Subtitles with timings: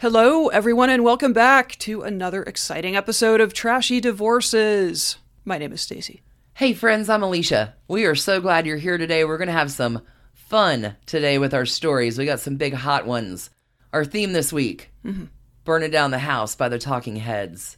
[0.00, 5.18] Hello, everyone, and welcome back to another exciting episode of Trashy Divorces.
[5.44, 6.22] My name is Stacy.
[6.54, 7.74] Hey, friends, I'm Alicia.
[7.86, 9.26] We are so glad you're here today.
[9.26, 10.00] We're going to have some
[10.32, 12.16] fun today with our stories.
[12.16, 13.50] We got some big hot ones.
[13.92, 15.24] Our theme this week Mm-hmm.
[15.64, 17.76] Burning Down the House by the Talking Heads.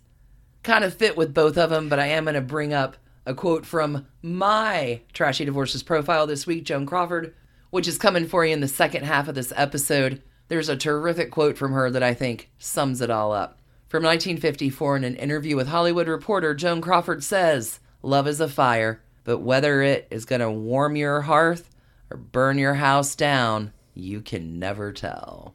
[0.63, 2.97] Kind of fit with both of them, but I am going to bring up
[3.27, 7.35] a quote from my Trashy Divorces profile this week, Joan Crawford,
[7.71, 10.23] which is coming for you in the second half of this episode.
[10.53, 13.59] There's a terrific quote from her that I think sums it all up.
[13.89, 19.03] From 1954, in an interview with Hollywood Reporter, Joan Crawford says, Love is a fire,
[19.25, 21.71] but whether it is going to warm your hearth
[22.11, 25.55] or burn your house down, you can never tell.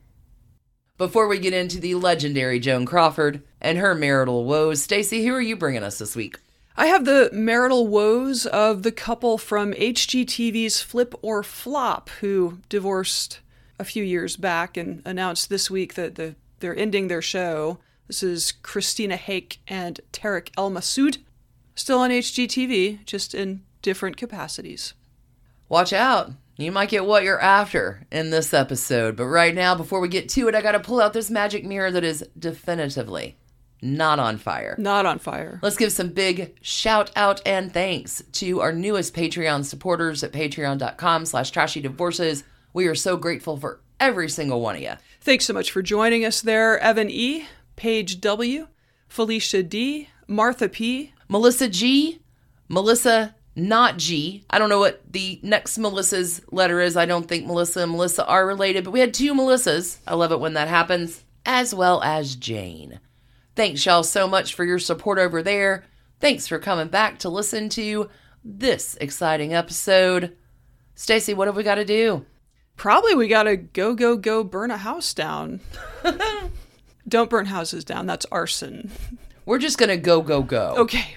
[0.97, 5.39] Before we get into the legendary Joan Crawford and her marital woes, Stacy, who are
[5.39, 6.39] you bringing us this week?
[6.75, 13.41] I have the marital woes of the couple from HGTV's Flip or Flop who divorced
[13.79, 17.79] a few years back and announced this week that the, they're ending their show.
[18.07, 21.11] This is Christina Haack and Tarek El Moussa,
[21.75, 24.93] still on HGTV, just in different capacities.
[25.69, 26.31] Watch out.
[26.57, 29.15] You might get what you're after in this episode.
[29.15, 31.63] But right now, before we get to it, I got to pull out this magic
[31.63, 33.37] mirror that is definitively
[33.81, 34.75] not on fire.
[34.79, 35.59] Not on fire.
[35.61, 41.25] Let's give some big shout out and thanks to our newest Patreon supporters at patreon.com
[41.25, 42.43] slash trashy divorces.
[42.77, 44.93] We are so grateful for every single one of you.
[45.21, 48.67] Thanks so much for joining us there, Evan E., Paige W.,
[49.07, 52.19] Felicia D., Martha P., Melissa G,
[52.69, 54.45] Melissa not G.
[54.51, 56.95] I don't know what the next Melissa's letter is.
[56.95, 59.97] I don't think Melissa and Melissa are related, but we had two Melissas.
[60.05, 62.99] I love it when that happens, as well as Jane.
[63.55, 65.83] Thanks, y'all, so much for your support over there.
[66.19, 68.11] Thanks for coming back to listen to
[68.43, 70.37] this exciting episode.
[70.93, 72.23] Stacy, what have we got to do?
[72.77, 75.59] Probably we gotta go, go, go burn a house down.
[77.07, 78.91] Don't burn houses down, that's arson.
[79.45, 80.75] We're just going to go, go, go.
[80.77, 81.15] Okay.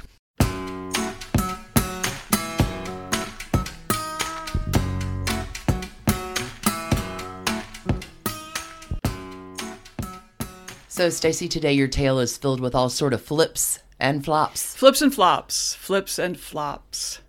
[10.87, 14.77] So, Stacy, today your tale is filled with all sort of flips and flops.
[14.77, 17.21] Flips and flops, flips and flops.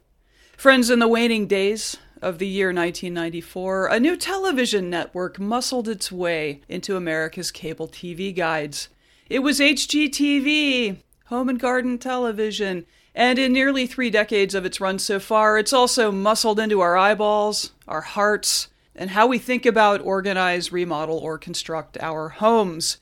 [0.55, 6.11] Friends, in the waning days of the year 1994, a new television network muscled its
[6.11, 8.89] way into America's cable TV guides.
[9.29, 14.99] It was HGTV, Home and Garden Television, and in nearly three decades of its run
[14.99, 20.01] so far, it's also muscled into our eyeballs, our hearts, and how we think about,
[20.01, 22.97] organize, remodel, or construct our homes.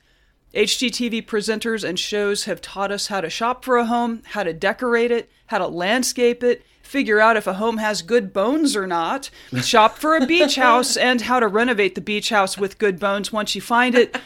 [0.54, 4.52] HGTV presenters and shows have taught us how to shop for a home, how to
[4.52, 8.84] decorate it, how to landscape it, figure out if a home has good bones or
[8.84, 9.30] not,
[9.62, 13.32] shop for a beach house, and how to renovate the beach house with good bones
[13.32, 14.18] once you find it.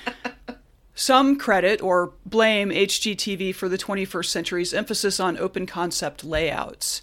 [0.95, 7.03] Some credit or blame HGTV for the 21st century's emphasis on open concept layouts.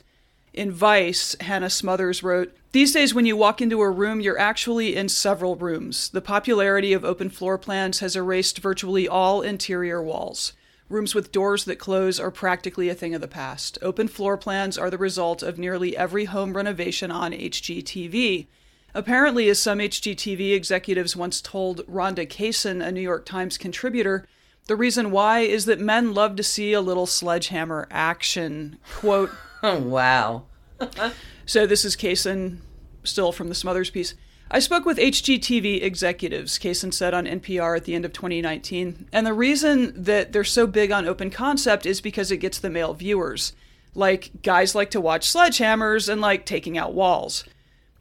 [0.51, 4.95] In Vice, Hannah Smothers wrote These days, when you walk into a room, you're actually
[4.95, 6.09] in several rooms.
[6.09, 10.53] The popularity of open floor plans has erased virtually all interior walls.
[10.91, 13.77] Rooms with doors that close are practically a thing of the past.
[13.81, 18.47] Open floor plans are the result of nearly every home renovation on HGTV.
[18.93, 24.27] Apparently, as some HGTV executives once told Ronda Kaysen, a New York Times contributor,
[24.67, 28.77] the reason why is that men love to see a little sledgehammer action.
[28.95, 29.31] Quote,
[29.63, 30.43] Oh, wow.
[31.45, 32.57] so this is Kaysen,
[33.05, 34.13] still from the Smothers piece.
[34.53, 39.25] I spoke with HGTV executives, Kaysen said on NPR at the end of 2019, and
[39.25, 42.93] the reason that they're so big on open concept is because it gets the male
[42.93, 43.53] viewers.
[43.95, 47.45] Like, guys like to watch sledgehammers and like taking out walls.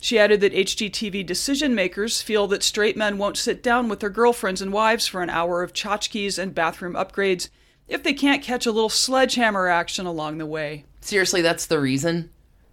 [0.01, 4.11] She added that HGTV decision makers feel that straight men won't sit down with their
[4.11, 7.49] girlfriends and wives for an hour of tchotchkes and bathroom upgrades
[7.87, 10.85] if they can't catch a little sledgehammer action along the way.
[11.01, 12.31] Seriously, that's the reason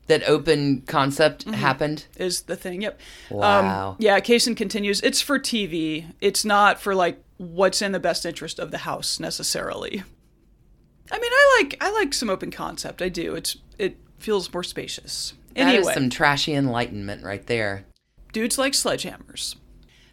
[0.07, 2.05] that open concept happened.
[2.17, 2.81] is the thing.
[2.81, 2.99] Yep.
[3.29, 3.89] Wow.
[3.91, 5.01] Um, yeah, Kaysen continues.
[5.01, 6.05] It's for TV.
[6.21, 10.03] It's not for like what's in the best interest of the house necessarily.
[11.11, 13.01] I mean, I like I like some open concept.
[13.01, 13.35] I do.
[13.35, 15.33] It's it feels more spacious.
[15.55, 17.85] That is Anyway, some trashy enlightenment right there.
[18.33, 19.55] dudes like sledgehammers.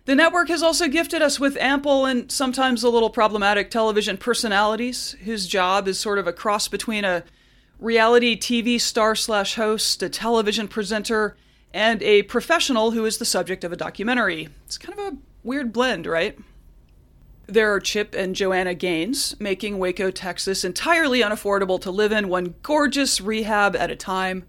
[0.06, 5.16] The network has also gifted us with ample and sometimes a little problematic television personalities
[5.24, 7.24] whose job is sort of a cross between a
[7.78, 11.36] reality TV star slash host, a television presenter,
[11.72, 14.48] and a professional who is the subject of a documentary.
[14.64, 16.38] It's kind of a weird blend, right?
[17.46, 22.54] There are Chip and Joanna Gaines, making Waco, Texas entirely unaffordable to live in, one
[22.62, 24.46] gorgeous rehab at a time.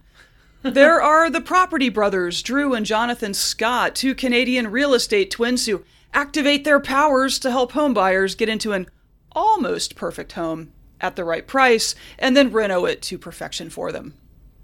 [0.61, 5.83] there are the Property Brothers, Drew and Jonathan Scott, two Canadian real estate twins who
[6.13, 8.87] activate their powers to help homebuyers get into an
[9.33, 14.13] almost perfect home at the right price and then reno it to perfection for them.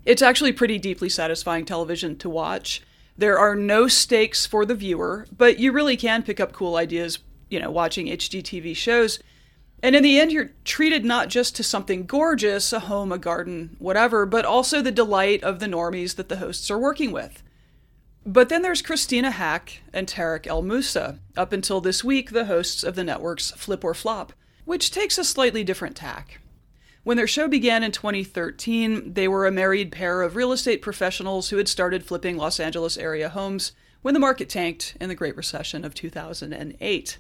[0.06, 2.82] It's actually pretty deeply satisfying television to watch.
[3.18, 7.20] There are no stakes for the viewer, but you really can pick up cool ideas
[7.52, 9.20] you know, watching HGTV shows.
[9.84, 13.76] And in the end, you're treated not just to something gorgeous, a home, a garden,
[13.78, 17.44] whatever, but also the delight of the normies that the hosts are working with.
[18.26, 22.84] But then there's Christina Haack and Tarek El Moussa, up until this week, the hosts
[22.84, 24.34] of the network's Flip or Flop,
[24.72, 26.40] which takes a slightly different tack.
[27.04, 31.50] When their show began in 2013, they were a married pair of real estate professionals
[31.50, 35.36] who had started flipping Los Angeles area homes when the market tanked in the Great
[35.36, 37.18] Recession of 2008.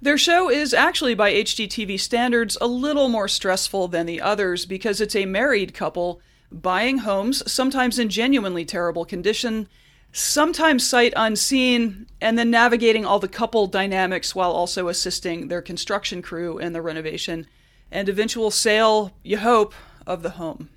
[0.00, 5.02] Their show is actually, by HGTV standards, a little more stressful than the others because
[5.02, 9.68] it's a married couple buying homes, sometimes in genuinely terrible condition,
[10.14, 16.22] sometimes sight unseen, and then navigating all the couple dynamics while also assisting their construction
[16.22, 17.46] crew in the renovation
[17.90, 19.74] and eventual sale, you hope,
[20.06, 20.68] of the home.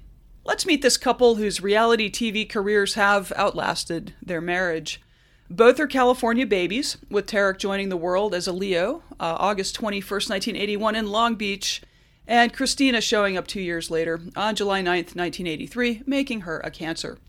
[0.44, 5.01] Let's meet this couple whose reality TV careers have outlasted their marriage.
[5.50, 10.30] Both are California babies, with Tarek joining the world as a Leo uh, August 21st,
[10.30, 11.81] 1981, in Long Beach,
[12.28, 17.19] and Christina showing up two years later on July 9th, 1983, making her a Cancer.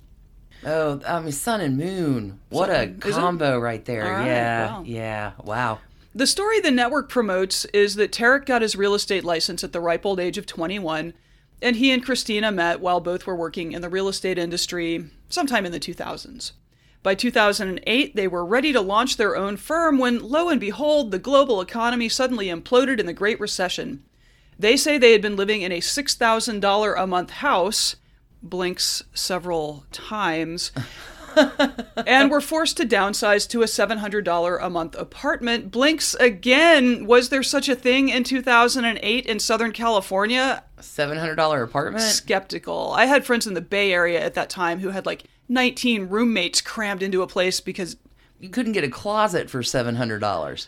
[0.65, 2.41] Oh, I mean, sun and moon.
[2.49, 4.05] What a combo right there.
[4.05, 4.83] Right, yeah, wow.
[4.85, 5.79] yeah, wow.
[6.15, 9.81] The story the network promotes is that Tarek got his real estate license at the
[9.81, 11.15] ripe old age of 21,
[11.63, 15.65] and he and Christina met while both were working in the real estate industry sometime
[15.65, 16.53] in the 2000s.
[17.03, 21.19] By 2008, they were ready to launch their own firm when, lo and behold, the
[21.19, 24.03] global economy suddenly imploded in the Great Recession.
[24.59, 27.97] They say they had been living in a $6,000 a month house,
[28.43, 30.73] blinks several times,
[32.07, 35.71] and were forced to downsize to a $700 a month apartment.
[35.71, 37.07] Blinks again.
[37.07, 40.65] Was there such a thing in 2008 in Southern California?
[40.81, 42.05] $700 apartment?
[42.05, 42.93] Skeptical.
[42.93, 46.61] I had friends in the Bay Area at that time who had like 19 roommates
[46.61, 47.97] crammed into a place because
[48.41, 50.67] you couldn't get a closet for $700.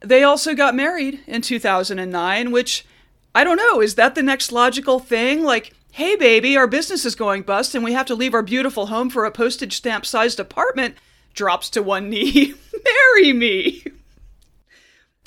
[0.00, 2.86] They also got married in 2009, which
[3.34, 5.44] I don't know, is that the next logical thing?
[5.44, 8.86] Like, hey, baby, our business is going bust and we have to leave our beautiful
[8.86, 10.96] home for a postage stamp sized apartment.
[11.34, 12.54] Drops to one knee.
[12.84, 13.84] Marry me.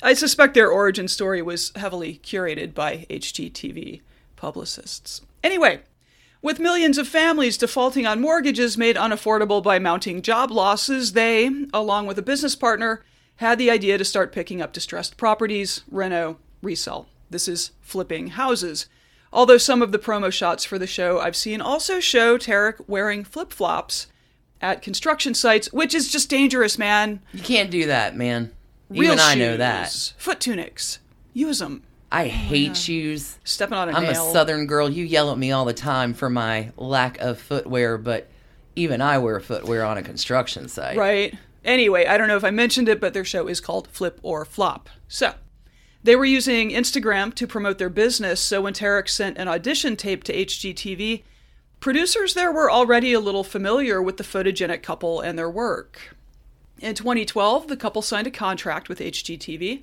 [0.02, 4.02] I suspect their origin story was heavily curated by HGTV
[4.36, 5.22] publicists.
[5.42, 5.80] Anyway,
[6.42, 12.06] with millions of families defaulting on mortgages made unaffordable by mounting job losses, they, along
[12.06, 13.02] with a business partner,
[13.36, 17.08] had the idea to start picking up distressed properties, reno, resell.
[17.30, 18.86] This is flipping houses.
[19.34, 23.24] Although some of the promo shots for the show I've seen also show Tarek wearing
[23.24, 24.06] flip flops
[24.60, 27.20] at construction sites, which is just dangerous, man.
[27.32, 28.52] You can't do that, man.
[28.88, 30.14] Real Even I know that.
[30.18, 31.00] Foot tunics.
[31.32, 31.82] Use them.
[32.12, 33.38] I oh hate shoes.
[33.42, 34.28] Stepping on a I'm nail.
[34.28, 34.88] a southern girl.
[34.88, 38.28] You yell at me all the time for my lack of footwear, but
[38.76, 40.96] even I wear footwear on a construction site.
[40.96, 41.34] Right.
[41.64, 44.44] Anyway, I don't know if I mentioned it, but their show is called Flip or
[44.44, 44.88] Flop.
[45.08, 45.34] So,
[46.04, 50.22] they were using Instagram to promote their business, so when Tarek sent an audition tape
[50.24, 51.24] to HGTV,
[51.80, 56.14] producers there were already a little familiar with the photogenic couple and their work.
[56.78, 59.82] In 2012, the couple signed a contract with HGTV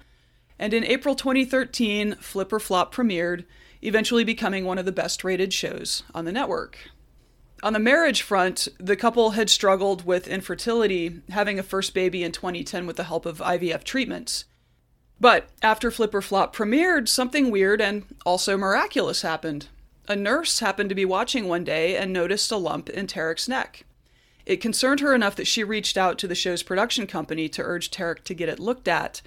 [0.62, 3.46] and in April 2013, Flip or Flop premiered,
[3.82, 6.78] eventually becoming one of the best rated shows on the network.
[7.64, 12.32] On the marriage front, the couple had struggled with infertility, having a first baby in
[12.32, 14.46] 2010 with the help of IVF treatments.
[15.22, 19.68] But after Flip or Flop premiered, something weird and also miraculous happened.
[20.10, 23.86] A nurse happened to be watching one day and noticed a lump in Tarek's neck.
[24.46, 27.92] It concerned her enough that she reached out to the show's production company to urge
[27.92, 29.22] Tarek to get it looked at,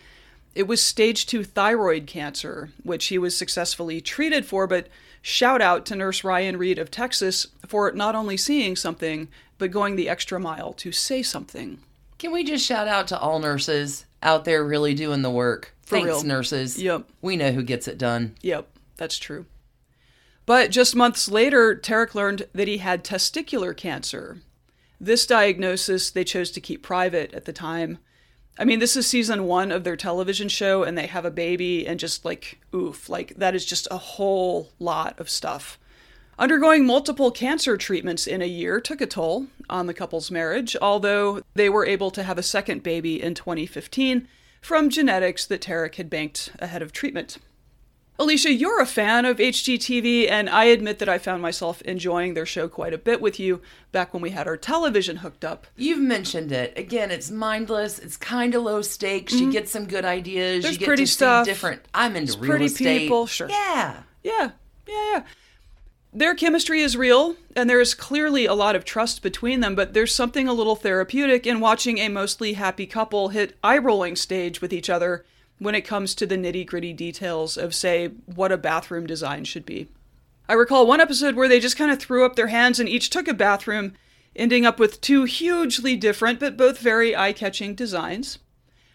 [0.54, 4.86] it was stage two thyroid cancer, which he was successfully treated for, but
[5.20, 9.96] shout out to Nurse Ryan Reed of Texas for not only seeing something, but going
[9.96, 11.78] the extra mile to say something.
[12.18, 15.73] Can we just shout out to all nurses out there really doing the work?
[15.84, 16.22] For Thanks, real.
[16.24, 16.80] nurses.
[16.80, 17.08] Yep.
[17.20, 18.36] We know who gets it done.
[18.42, 19.46] Yep, that's true.
[20.46, 24.38] But just months later, Tarek learned that he had testicular cancer.
[25.00, 27.98] This diagnosis they chose to keep private at the time
[28.58, 31.86] I mean, this is season one of their television show, and they have a baby,
[31.86, 35.78] and just like, oof, like that is just a whole lot of stuff.
[36.38, 41.42] Undergoing multiple cancer treatments in a year took a toll on the couple's marriage, although
[41.54, 44.28] they were able to have a second baby in 2015
[44.64, 47.36] from genetics that Tarek had banked ahead of treatment.
[48.18, 52.46] Alicia, you're a fan of HGTV, and I admit that I found myself enjoying their
[52.46, 53.60] show quite a bit with you
[53.92, 55.66] back when we had our television hooked up.
[55.76, 56.72] You've mentioned it.
[56.78, 57.98] Again, it's mindless.
[57.98, 59.34] It's kind of low stakes.
[59.34, 60.58] You get some good ideas.
[60.58, 60.62] Mm-hmm.
[60.62, 61.44] There's you get pretty to stuff.
[61.44, 61.82] see different.
[61.92, 63.00] I'm into real pretty estate.
[63.00, 63.50] people, sure.
[63.50, 63.96] Yeah.
[64.22, 64.52] Yeah,
[64.88, 65.22] yeah, yeah.
[66.16, 69.94] Their chemistry is real, and there is clearly a lot of trust between them, but
[69.94, 74.60] there's something a little therapeutic in watching a mostly happy couple hit eye rolling stage
[74.60, 75.24] with each other
[75.58, 79.66] when it comes to the nitty gritty details of, say, what a bathroom design should
[79.66, 79.88] be.
[80.48, 83.10] I recall one episode where they just kind of threw up their hands and each
[83.10, 83.94] took a bathroom,
[84.36, 88.38] ending up with two hugely different but both very eye catching designs.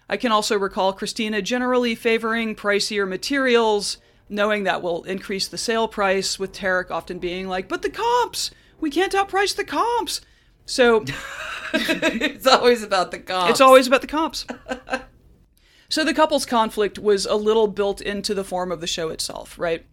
[0.08, 3.98] I can also recall Christina generally favoring pricier materials,
[4.30, 8.52] knowing that will increase the sale price, with Tarek often being like, but the comps!
[8.80, 10.22] We can't outprice the comps!
[10.66, 11.04] So
[11.74, 13.52] it's always about the comps.
[13.52, 14.46] it's always about the comps.
[15.90, 19.58] so the couple's conflict was a little built into the form of the show itself,
[19.58, 19.86] right?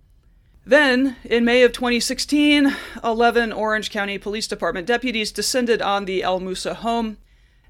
[0.67, 2.75] Then, in May of 2016,
[3.05, 7.19] 11 Orange County Police Department deputies descended on the El Moussa home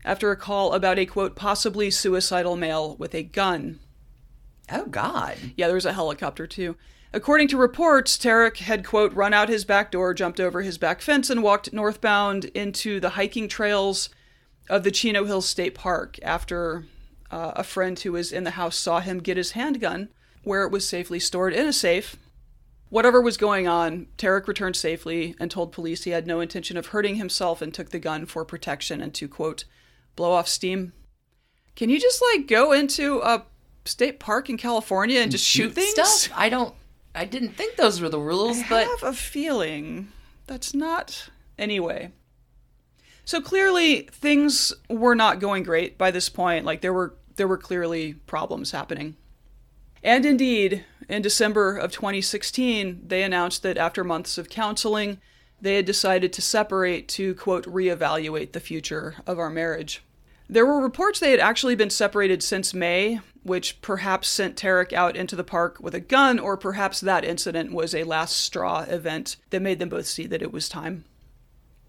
[0.03, 3.81] after a call about a quote, possibly suicidal male with a gun.
[4.71, 5.37] Oh God.
[5.57, 6.77] Yeah, there was a helicopter too.
[7.13, 11.01] According to reports, Tarek had, quote, run out his back door, jumped over his back
[11.01, 14.11] fence, and walked northbound into the hiking trails
[14.69, 16.85] of the Chino Hills State Park after
[17.31, 20.09] uh, a friend who was in the house saw him get his handgun
[20.43, 22.17] where it was safely stored in a safe.
[22.89, 26.89] Whatever was going on, Tarek returned safely and told police he had no intention of
[26.89, 29.65] hurting himself and took the gun for protection and to, quote,
[30.15, 30.93] blow off steam.
[31.75, 33.47] Can you just, like, go into a
[33.87, 35.91] state park in California and just shoot, things?
[35.91, 36.37] stuff.
[36.37, 36.75] I don't.
[37.15, 40.13] I didn't think those were the rules, I but I have a feeling
[40.47, 41.31] that's not.
[41.59, 42.13] Anyway.
[43.25, 46.65] So clearly things were not going great by this point.
[46.65, 49.17] Like there were there were clearly problems happening.
[50.03, 55.21] And indeed, in December of 2016, they announced that after months of counseling,
[55.61, 60.03] they had decided to separate to quote reevaluate the future of our marriage.
[60.49, 65.17] There were reports they had actually been separated since May, which perhaps sent Tarek out
[65.17, 69.37] into the park with a gun, or perhaps that incident was a last straw event
[69.51, 71.05] that made them both see that it was time.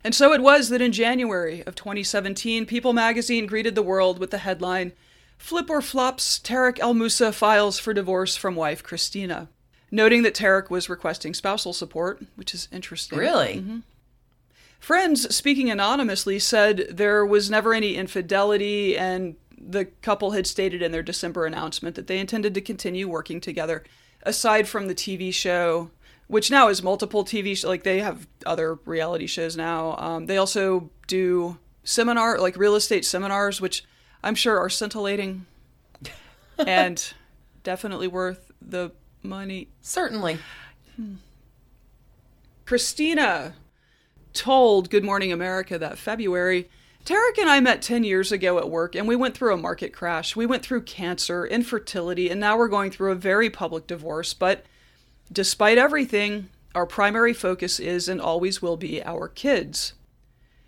[0.03, 4.31] And so it was that in January of 2017, People magazine greeted the world with
[4.31, 4.93] the headline
[5.37, 9.49] Flip or Flops Tarek El Moussa files for divorce from wife Christina,
[9.91, 13.19] noting that Tarek was requesting spousal support, which is interesting.
[13.19, 13.79] really, mm-hmm.
[14.79, 20.91] Friends, speaking anonymously, said there was never any infidelity, and the couple had stated in
[20.91, 23.83] their December announcement that they intended to continue working together,
[24.23, 25.89] aside from the TV show,
[26.27, 29.95] which now is multiple TV sh- like they have other reality shows now.
[29.97, 33.83] Um, they also do seminar like real estate seminars, which
[34.23, 35.45] I'm sure are scintillating
[36.59, 37.13] and
[37.63, 38.91] definitely worth the
[39.23, 39.69] money.
[39.81, 40.37] certainly.
[42.65, 43.55] Christina
[44.33, 46.69] told Good Morning America that February,
[47.05, 49.93] Tarek and I met 10 years ago at work and we went through a market
[49.93, 50.35] crash.
[50.35, 54.33] We went through cancer, infertility, and now we're going through a very public divorce.
[54.33, 54.65] But
[55.31, 59.93] despite everything, our primary focus is and always will be our kids.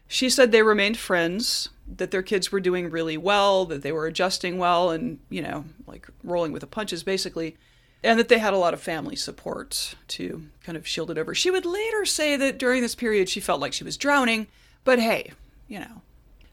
[0.07, 4.05] She said they remained friends, that their kids were doing really well, that they were
[4.05, 7.57] adjusting well and, you know, like rolling with the punches basically,
[8.03, 11.35] and that they had a lot of family support to kind of shield it over.
[11.35, 14.47] She would later say that during this period she felt like she was drowning,
[14.83, 15.31] but hey,
[15.67, 16.01] you know,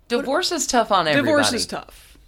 [0.08, 1.26] Divorce is tough on everybody.
[1.26, 2.18] divorce is tough.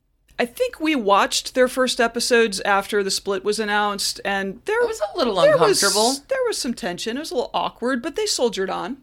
[0.41, 4.87] I think we watched their first episodes after the split was announced, and there It
[4.89, 6.25] was a little there was- uncomfortable.
[6.29, 7.17] there was some tension.
[7.17, 8.99] It was a little awkward, but they soldiered on.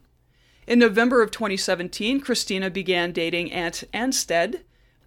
[0.68, 4.62] In November of 2017, Christina began dating Ant Anstead,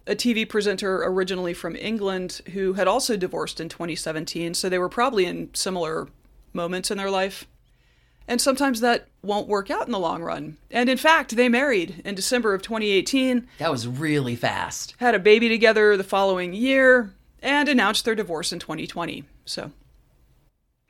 [0.09, 4.89] a TV presenter originally from England who had also divorced in 2017, so they were
[4.89, 6.07] probably in similar
[6.51, 7.47] moments in their life.
[8.27, 10.57] And sometimes that won't work out in the long run.
[10.71, 14.95] And in fact, they married in December of 2018, That was really fast.
[14.97, 19.25] had a baby together the following year, and announced their divorce in 2020.
[19.45, 19.71] So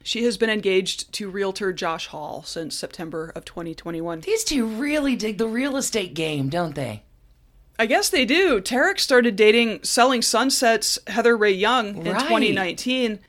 [0.02, 4.22] she has been engaged to realtor Josh Hall since September of 2021.
[4.22, 7.04] These two really dig the real estate game, don't they?
[7.80, 8.60] I guess they do.
[8.60, 12.22] Tarek started dating Selling Sunsets Heather Rae Young in Right.
[12.22, 13.20] 2019.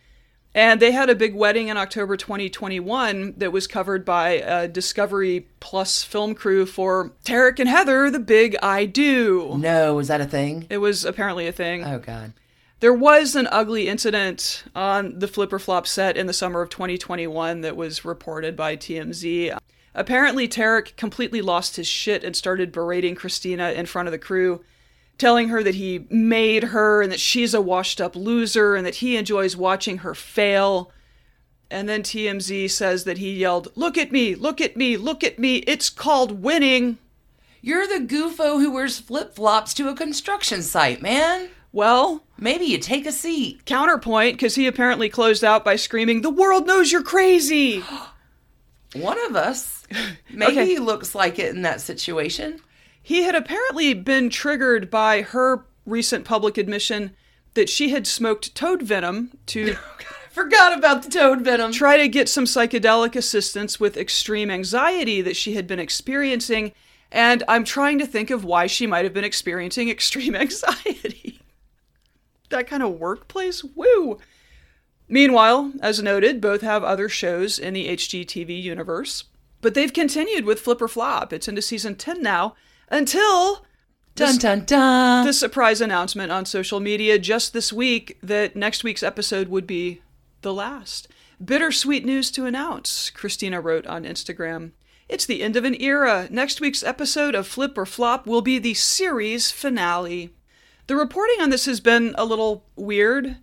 [0.52, 5.47] And they had a big wedding in October 2021 that was covered by a Discovery
[5.61, 9.57] Plus film crew for Tarek and Heather, the big I Do.
[9.57, 10.66] No, was that a thing?
[10.69, 11.85] It was apparently a thing.
[11.85, 12.33] Oh, God.
[12.80, 16.71] There was an ugly incident on the Flip or Flop set in the summer of
[16.71, 19.57] 2021 that was reported by TMZ.
[19.94, 24.62] Apparently, Tarek completely lost his shit and started berating Christina in front of the crew,
[25.18, 28.97] telling her that he made her and that she's a washed up loser and that
[28.97, 30.92] he enjoys watching her fail.
[31.70, 35.38] And then TMZ says that he yelled, Look at me, look at me, look at
[35.38, 36.99] me, it's called winning.
[37.62, 41.50] You're the goofo who wears flip flops to a construction site, man.
[41.73, 43.66] Well, Maybe you take a seat.
[43.66, 47.85] counterpoint, because he apparently closed out by screaming, The world knows you're crazy!
[48.94, 49.79] One of us.
[50.30, 50.66] Maybe Okay.
[50.66, 52.61] he looks like it in that situation.
[53.02, 57.16] He had apparently been triggered by her recent public admission
[57.54, 61.73] that she had smoked toad venom to oh, Forgot about the toad venom.
[61.73, 66.70] try to get some psychedelic assistance with extreme anxiety that she had been experiencing.
[67.11, 71.40] And I'm trying to think of why she might have been experiencing extreme anxiety.
[72.50, 73.64] that kind of workplace?
[73.64, 74.18] Woo!
[75.09, 79.25] Meanwhile, as noted, both have other shows in the HGTV universe.
[79.61, 81.33] But they've continued with Flip or Flop.
[81.33, 82.55] It's into season 10 now
[82.88, 83.64] until
[84.14, 85.25] Dun dun dun.
[85.26, 90.02] the surprise announcement on social media just this week that next week's episode would be
[90.43, 91.09] the last.
[91.43, 94.73] Bittersweet news to announce, Christina wrote on Instagram.
[95.09, 96.29] It's the end of an era.
[96.31, 100.31] Next week's episode of Flip or Flop will be the series finale.
[100.87, 103.37] The reporting on this has been a little weird.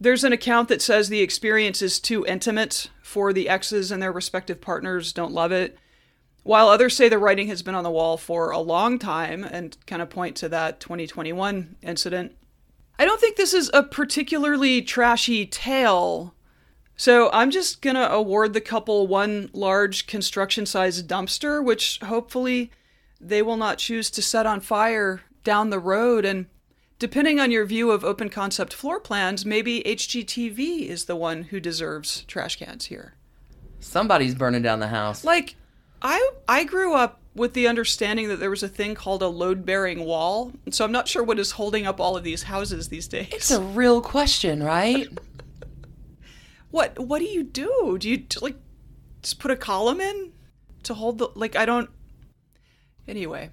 [0.00, 4.12] There's an account that says the experience is too intimate for the exes and their
[4.12, 5.76] respective partners don't love it.
[6.44, 9.76] While others say the writing has been on the wall for a long time and
[9.86, 12.36] kind of point to that 2021 incident,
[12.98, 16.34] I don't think this is a particularly trashy tale.
[16.96, 22.70] So I'm just gonna award the couple one large construction sized dumpster, which hopefully
[23.20, 26.24] they will not choose to set on fire down the road.
[26.24, 26.46] And
[26.98, 31.60] depending on your view of open concept floor plans, maybe HGTV is the one who
[31.60, 33.14] deserves trash cans here.
[33.80, 35.24] Somebody's burning down the house.
[35.24, 35.56] Like,
[36.02, 39.64] I I grew up with the understanding that there was a thing called a load
[39.64, 43.06] bearing wall, so I'm not sure what is holding up all of these houses these
[43.06, 43.28] days.
[43.32, 45.08] It's a real question, right?
[46.70, 47.96] what what do you do?
[48.00, 48.56] Do you like
[49.22, 50.32] just put a column in
[50.82, 51.90] to hold the like I don't
[53.08, 53.48] Anyway,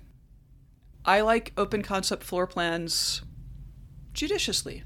[1.06, 3.22] I like open concept floor plans
[4.16, 4.84] judiciously.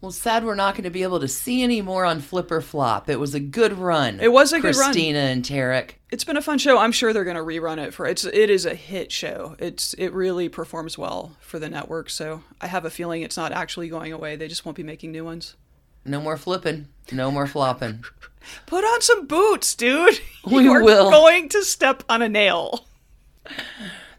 [0.00, 2.60] Well, sad we're not going to be able to see any more on Flip or
[2.60, 3.08] Flop.
[3.08, 4.20] It was a good run.
[4.20, 4.92] It was a good run.
[4.92, 5.92] Christina and Tarek.
[6.10, 6.76] It's been a fun show.
[6.76, 9.56] I'm sure they're going to rerun it for it's it is a hit show.
[9.58, 13.50] It's it really performs well for the network, so I have a feeling it's not
[13.50, 14.36] actually going away.
[14.36, 15.56] They just won't be making new ones.
[16.04, 16.88] No more flipping.
[17.10, 18.04] No more flopping.
[18.66, 20.20] Put on some boots, dude.
[20.46, 21.10] We you are will.
[21.10, 22.84] going to step on a nail.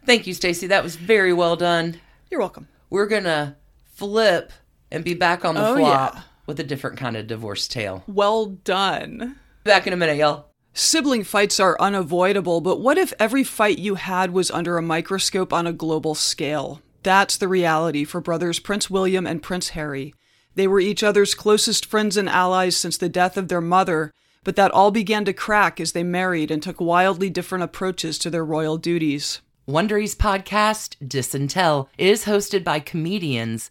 [0.04, 0.66] Thank you, Stacy.
[0.66, 2.00] That was very well done.
[2.28, 2.66] You're welcome.
[2.90, 3.54] We're going to
[3.96, 4.52] flip
[4.90, 6.22] and be back on the Oh, flop yeah.
[6.46, 8.04] with a different kind of divorce tale.
[8.06, 9.36] Well done.
[9.64, 10.46] Back in a minute, y'all.
[10.74, 15.52] Sibling fights are unavoidable, but what if every fight you had was under a microscope
[15.52, 16.82] on a global scale?
[17.02, 20.12] That's the reality for brothers Prince William and Prince Harry.
[20.54, 24.12] They were each other's closest friends and allies since the death of their mother,
[24.44, 28.30] but that all began to crack as they married and took wildly different approaches to
[28.30, 29.40] their royal duties.
[29.66, 33.70] Wondery's podcast, Diss and Tell, is hosted by comedians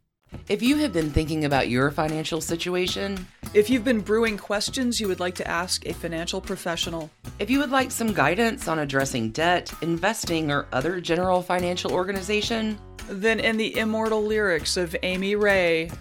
[0.47, 5.09] If you have been thinking about your financial situation, If you've been brewing questions you
[5.09, 9.31] would like to ask a financial professional, if you would like some guidance on addressing
[9.31, 15.91] debt, investing, or other general financial organization, then in the immortal lyrics of Amy Ray,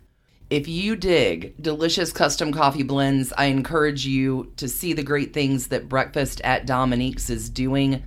[0.50, 5.68] If you dig delicious custom coffee blends, I encourage you to see the great things
[5.68, 8.04] that Breakfast at Dominique's is doing.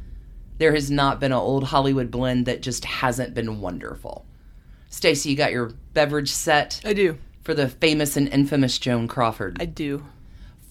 [0.59, 4.27] There has not been an old Hollywood blend that just hasn't been wonderful.
[4.91, 6.81] Stacy, you got your beverage set?
[6.85, 7.17] I do.
[7.43, 9.57] for the famous and infamous Joan Crawford.
[9.61, 10.05] I do.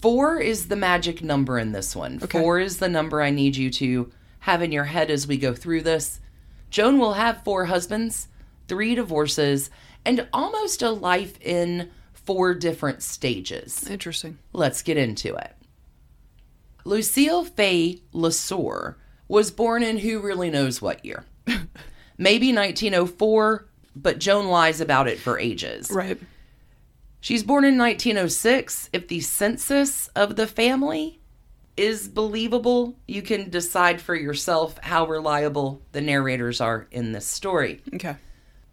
[0.04, 2.20] Four is the magic number in this one.
[2.22, 2.38] Okay.
[2.38, 5.54] Four is the number I need you to have in your head as we go
[5.54, 6.20] through this.
[6.68, 8.28] Joan will have four husbands,
[8.68, 9.70] three divorces,
[10.04, 13.88] and almost a life in four different stages.
[13.88, 14.36] Interesting.
[14.52, 15.56] Let's get into it.
[16.84, 21.24] Lucille Fay LeSueur was born in who really knows what year?
[22.18, 25.90] Maybe 1904, but Joan lies about it for ages.
[25.90, 26.18] Right.
[27.24, 28.90] She's born in 1906.
[28.92, 31.20] If the census of the family
[31.74, 37.80] is believable, you can decide for yourself how reliable the narrators are in this story.
[37.94, 38.16] Okay.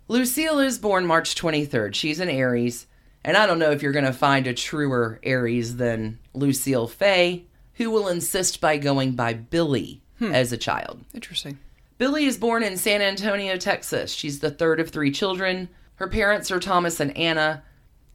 [0.09, 1.95] Lucille is born March 23rd.
[1.95, 2.87] She's an Aries.
[3.23, 7.45] And I don't know if you're going to find a truer Aries than Lucille Fay,
[7.75, 10.35] who will insist by going by Billy hmm.
[10.35, 10.99] as a child.
[11.13, 11.57] Interesting.
[11.97, 14.11] Billy is born in San Antonio, Texas.
[14.11, 15.69] She's the third of three children.
[15.95, 17.63] Her parents are Thomas and Anna.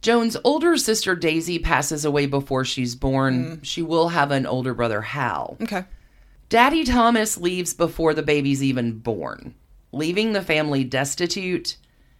[0.01, 3.57] Joan's older sister Daisy passes away before she's born.
[3.57, 3.59] Mm.
[3.63, 5.57] She will have an older brother, Hal.
[5.61, 5.85] Okay.
[6.49, 9.53] Daddy Thomas leaves before the baby's even born,
[9.91, 11.77] leaving the family destitute.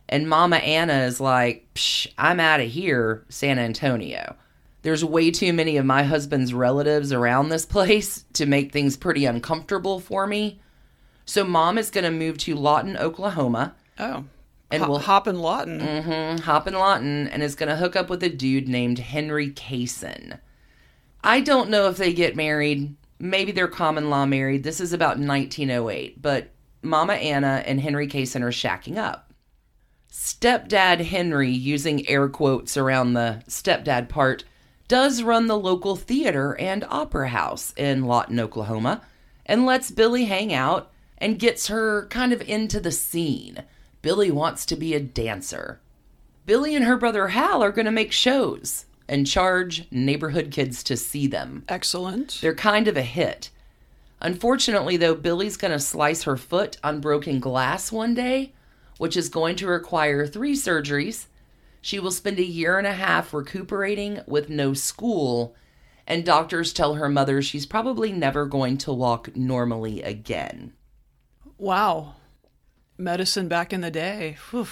[0.09, 4.35] And Mama Anna is like, Psh, I'm out of here, San Antonio.
[4.81, 9.25] There's way too many of my husband's relatives around this place to make things pretty
[9.25, 10.59] uncomfortable for me.
[11.25, 14.25] So mom is going to move to Lawton, Oklahoma, Oh.
[14.69, 15.79] And Ho- we'll hop and Lawton.
[15.79, 19.49] Mhm, hop in Lawton and is going to hook up with a dude named Henry
[19.49, 20.39] Cassin.
[21.23, 22.95] I don't know if they get married.
[23.19, 24.63] Maybe they're common law married.
[24.63, 26.49] This is about 1908, but
[26.81, 29.31] Mama Anna and Henry Cassin are shacking up.
[30.11, 34.43] Stepdad Henry, using air quotes around the stepdad part,
[34.87, 39.01] does run the local theater and opera house in Lawton, Oklahoma,
[39.45, 43.63] and lets Billy hang out and gets her kind of into the scene.
[44.01, 45.79] Billy wants to be a dancer.
[46.45, 50.97] Billy and her brother Hal are going to make shows and charge neighborhood kids to
[50.97, 51.63] see them.
[51.67, 52.39] Excellent.
[52.41, 53.49] They're kind of a hit.
[54.21, 58.53] Unfortunately, though, Billy's going to slice her foot on broken glass one day,
[58.97, 61.27] which is going to require three surgeries.
[61.81, 65.55] She will spend a year and a half recuperating with no school,
[66.07, 70.73] and doctors tell her mother she's probably never going to walk normally again.
[71.57, 72.15] Wow.
[72.97, 74.37] Medicine back in the day.
[74.49, 74.67] Whew.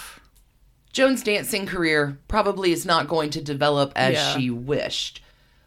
[0.92, 4.36] Joan's dancing career probably is not going to develop as Yeah.
[4.36, 5.22] she wished.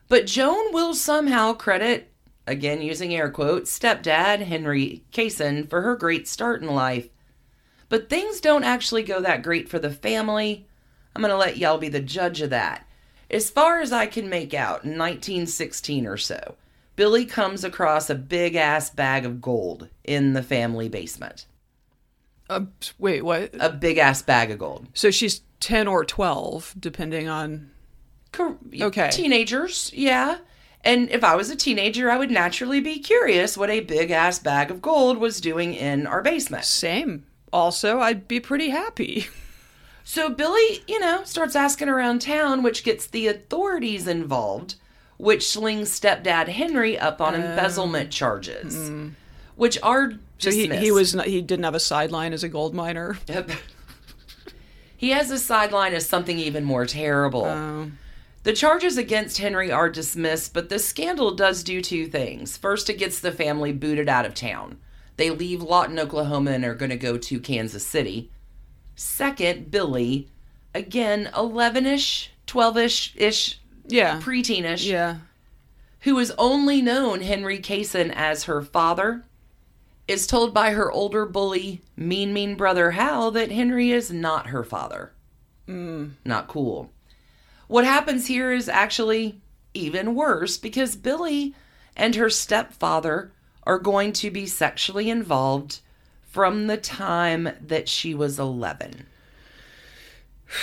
[0.08, 2.12] But Joan will somehow credit,
[2.48, 7.10] again using air quotes, stepdad Henry Cassin for her great start in life.
[7.89, 10.65] But things don't actually go that great for the family.
[11.15, 12.86] I'm going to let y'all be the judge of that.
[13.32, 16.56] As far as I can make out, in 1916 or so,
[16.95, 21.45] Billy comes across a big ass bag of gold in the family basement.
[22.49, 22.62] Uh,
[22.97, 23.51] wait, what?
[23.59, 24.88] A big ass bag of gold.
[24.93, 27.71] So she's 10 or 12, depending on.
[28.81, 29.09] Okay.
[29.12, 30.38] Teenagers, yeah.
[30.83, 34.39] And if I was a teenager, I would naturally be curious what a big ass
[34.39, 36.63] bag of gold was doing in our basement.
[36.65, 37.25] Same.
[37.51, 39.27] Also, I'd be pretty happy.
[40.03, 44.73] So Billy, you know, starts asking around town, which gets the authorities involved,
[45.17, 48.89] which slings stepdad Henry up on embezzlement charges,
[49.55, 50.13] which are.
[50.39, 53.17] So he, he was not, he didn't have a sideline as a gold miner.
[53.28, 53.52] Yep.
[54.97, 57.45] he has a sideline as something even more terrible.
[57.45, 57.91] Oh.
[58.43, 62.56] The charges against Henry are dismissed, but the scandal does do two things.
[62.58, 64.78] First, it gets the family booted out of town.
[65.17, 68.32] They leave Lawton, Oklahoma, and are going to go to Kansas City.
[68.95, 70.30] Second, Billy,
[70.73, 74.19] again, 11 ish, 12 ish, ish, Yeah.
[74.21, 75.17] preteen ish, yeah.
[76.02, 79.25] who has only known Henry Cassin as her father,
[80.10, 84.63] is told by her older bully, mean, mean brother Hal that Henry is not her
[84.63, 85.12] father.
[85.67, 86.12] Mm.
[86.26, 86.91] Not cool.
[87.67, 89.39] What happens here is actually
[89.74, 91.54] even worse because Billy
[91.95, 93.32] and her stepfather
[93.63, 95.80] are going to be sexually involved
[96.24, 99.06] from the time that she was 11.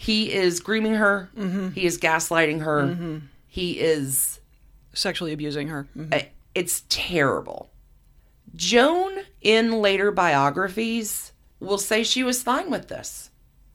[0.00, 1.28] He is grooming her.
[1.36, 1.70] Mm-hmm.
[1.70, 2.84] He is gaslighting her.
[2.84, 3.16] Mm-hmm.
[3.48, 4.38] He is
[4.98, 5.86] Sexually abusing her.
[5.96, 6.26] Mhm.
[6.54, 7.70] It's terrible.
[8.58, 13.30] Joan, in later biographies, will say she was fine with this.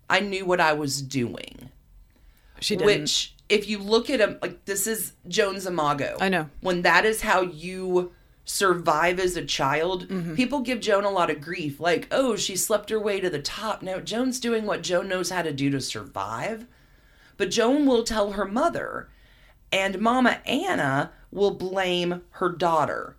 [0.10, 1.70] I knew what I was doing.
[2.60, 3.02] She didn't.
[3.04, 6.18] Which, if you look at him, like this is Joan's imago.
[6.20, 6.50] I know.
[6.62, 8.12] When that is how you
[8.46, 10.36] survive as a child, Mm-hmm.
[10.36, 11.80] people give Joan a lot of grief.
[11.80, 13.82] Like, oh, she slept her way to the top.
[13.82, 16.68] No, Joan's doing what Joan knows how to do to survive.
[17.38, 19.10] But Joan will tell her mother,
[19.72, 23.16] and Mama Anna will blame her daughter,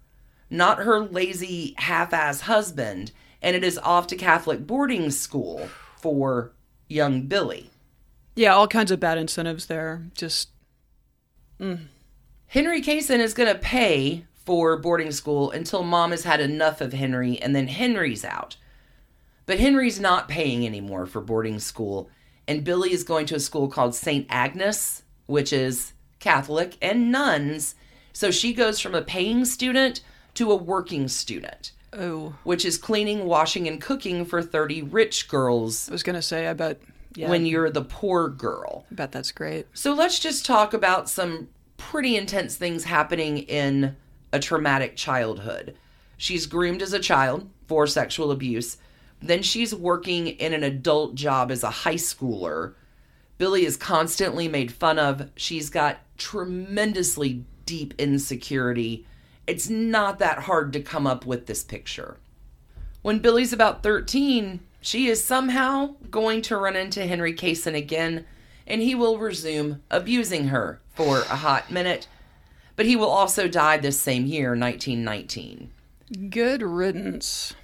[0.57, 3.13] not her lazy half ass husband.
[3.43, 6.53] And it is off to Catholic boarding school for
[6.89, 7.71] young Billy.
[8.37, 10.03] yeah, all kinds of bad incentives there.
[10.15, 10.49] Just
[11.61, 11.81] mm.
[12.47, 16.93] Henry Cassin is going to pay for boarding school until mom has had enough of
[16.93, 18.57] Henry and then Henry's out.
[19.47, 22.09] But Henry's not paying anymore for boarding school,
[22.49, 24.27] and Billy is going to a school called St.
[24.31, 27.75] Agnes, which is Catholic and nuns.
[28.13, 30.01] So she goes from a paying student
[30.35, 35.89] to a working student, oh, which is cleaning, washing, and cooking for 30 rich girls
[35.89, 36.49] I was gonna say.
[36.49, 36.81] I bet.
[37.17, 37.31] Yeah.
[37.31, 38.87] when you're the poor girl.
[38.91, 39.69] I bet that's great.
[39.73, 43.95] So let's just talk about some pretty intense things happening in
[44.33, 45.77] a traumatic childhood.
[46.17, 48.79] She's groomed as a child for sexual abuse.
[49.23, 52.75] Then she's working in an adult job as a high schooler.
[53.39, 55.31] Billy is constantly made fun of.
[55.37, 59.07] She's got tremendously deep insecurity.
[59.47, 62.17] It's not that hard to come up with this picture.
[63.03, 68.25] When Billy's about 13, she is somehow going to run into Henry Cassin again,
[68.67, 72.09] and he will resume abusing her for a hot minute.
[72.77, 75.71] But he will also die this same year, 1919.
[76.31, 77.55] Good riddance.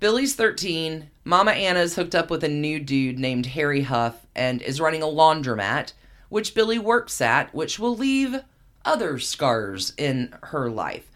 [0.00, 1.10] Billy's 13.
[1.24, 5.06] Mama Anna's hooked up with a new dude named Harry Huff and is running a
[5.06, 5.92] laundromat,
[6.28, 8.40] which Billy works at, which will leave
[8.84, 11.10] other scars in her life.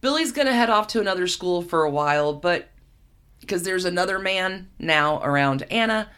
[0.00, 2.68] Billy's going to head off to another school for a while, but
[3.40, 6.10] because there's another man now around Anna,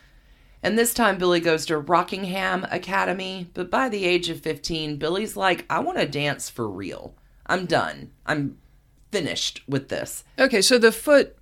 [0.63, 5.37] and this time Billy goes to Rockingham Academy, but by the age of 15, Billy's
[5.37, 7.15] like, I want to dance for real.
[7.47, 8.11] I'm done.
[8.27, 8.59] I'm
[9.11, 10.25] finished with this.
[10.39, 11.37] Okay, so the foot,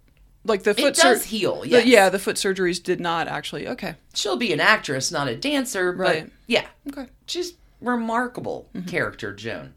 [0.45, 3.67] like the foot, It does sur- heal, the- yeah, the foot surgeries did not actually.
[3.67, 6.33] Okay, she'll be an actress, not a dancer, but Right.
[6.47, 7.09] yeah, okay.
[7.27, 8.89] she's remarkable mm-hmm.
[8.89, 9.75] character, Joan.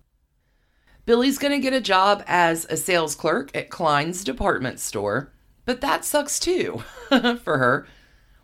[1.06, 5.32] Billy's gonna get a job as a sales clerk at Kline's department store,
[5.66, 7.88] but that sucks too for her.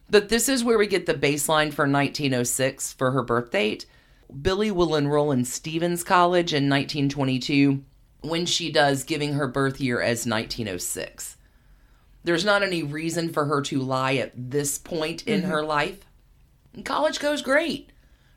[0.09, 3.85] But this is where we get the baseline for 1906 for her birth date.
[4.41, 7.83] Billy will enroll in Stephens College in 1922
[8.21, 11.37] when she does, giving her birth year as 1906.
[12.23, 15.51] There's not any reason for her to lie at this point in mm-hmm.
[15.51, 15.99] her life.
[16.73, 17.91] And college goes great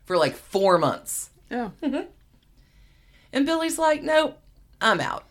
[0.05, 1.31] for like four months.
[1.49, 1.71] Yeah,
[3.33, 4.37] And Billy's like, nope,
[4.79, 5.25] I'm out.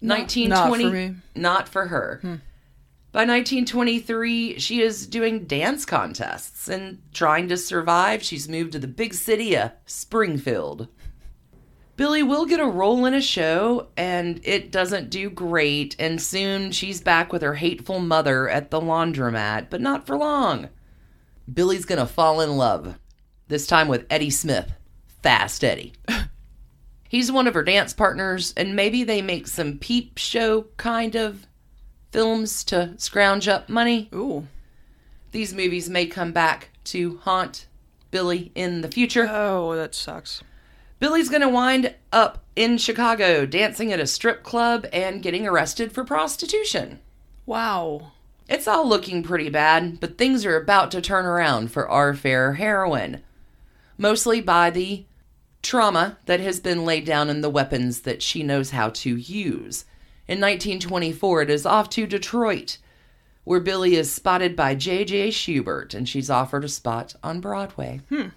[0.00, 2.18] Not- 1920, not for not for her.
[2.20, 2.34] Hmm.
[3.12, 8.24] By 1923, she is doing dance contests and trying to survive.
[8.24, 10.88] She's moved to the big city of Springfield.
[11.96, 16.72] Billy will get a role in a show, and it doesn't do great, and soon
[16.72, 20.68] she's back with her hateful mother at the laundromat, but not for long.
[21.52, 22.98] Billy's gonna fall in love,
[23.46, 24.72] this time with Eddie Smith.
[25.22, 25.92] Fast Eddie.
[27.14, 31.46] He's one of her dance partners, and maybe they make some peep show kind of
[32.10, 34.08] films to scrounge up money.
[34.12, 34.48] Ooh.
[35.30, 37.68] These movies may come back to haunt
[38.10, 39.28] Billy in the future.
[39.30, 40.42] Oh, that sucks.
[40.98, 46.02] Billy's gonna wind up in Chicago dancing at a strip club and getting arrested for
[46.02, 46.98] prostitution.
[47.46, 48.10] Wow.
[48.48, 52.54] It's all looking pretty bad, but things are about to turn around for our fair
[52.54, 53.22] heroine.
[53.96, 55.04] Mostly by the
[55.64, 59.84] trauma that has been laid down in the weapons that she knows how to use.
[60.28, 62.78] In 1924, it is off to Detroit,
[63.44, 65.30] where Billy is spotted by J.J.
[65.30, 68.00] Shubert and she's offered a spot on Broadway.
[68.08, 68.28] Hmm.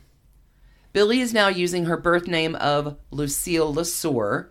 [0.93, 4.47] Billy is now using her birth name of Lucille LeSueur,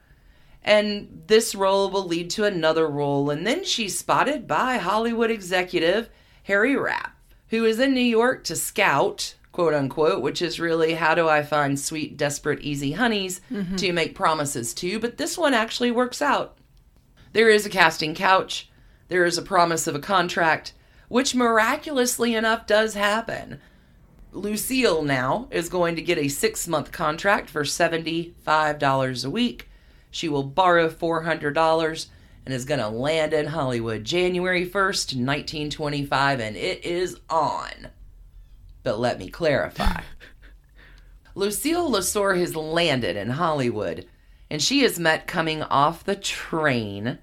[0.62, 3.31] and this role will lead to another role.
[3.31, 6.09] And then she's spotted by Hollywood executive
[6.45, 7.11] Harry Rapf,
[7.49, 11.42] who is in New York to scout, quote unquote, which is really how do I
[11.42, 13.77] find sweet, desperate, easy honeys mm-hmm.
[13.77, 15.01] to make promises to.
[15.01, 16.59] But this one actually works out.
[17.33, 18.69] There is a casting couch,
[19.09, 20.75] there is a promise of a contract,
[21.09, 23.59] which miraculously enough does happen.
[24.31, 29.71] Lucille now is going to get a six month contract for $75 a week.
[30.11, 32.07] She will borrow $400
[32.45, 37.88] and is going to land in Hollywood January 1st, 1925, and it is on.
[38.87, 40.03] But let me clarify.
[41.35, 44.07] Lucille LeSueur has landed in Hollywood,
[44.49, 47.18] and she is met coming off the train.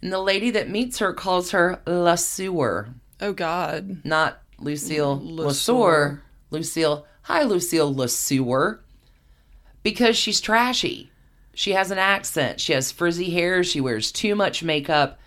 [0.00, 4.02] And the lady that meets her calls her La Sewer, Oh God.
[4.04, 5.18] not Lucille.
[5.18, 6.20] LeSueur.
[6.52, 8.78] Lucille, hi, Lucille LeSueur.
[9.82, 11.10] Because she's trashy.
[11.54, 12.60] She has an accent.
[12.60, 13.64] She has frizzy hair.
[13.64, 15.18] She wears too much makeup.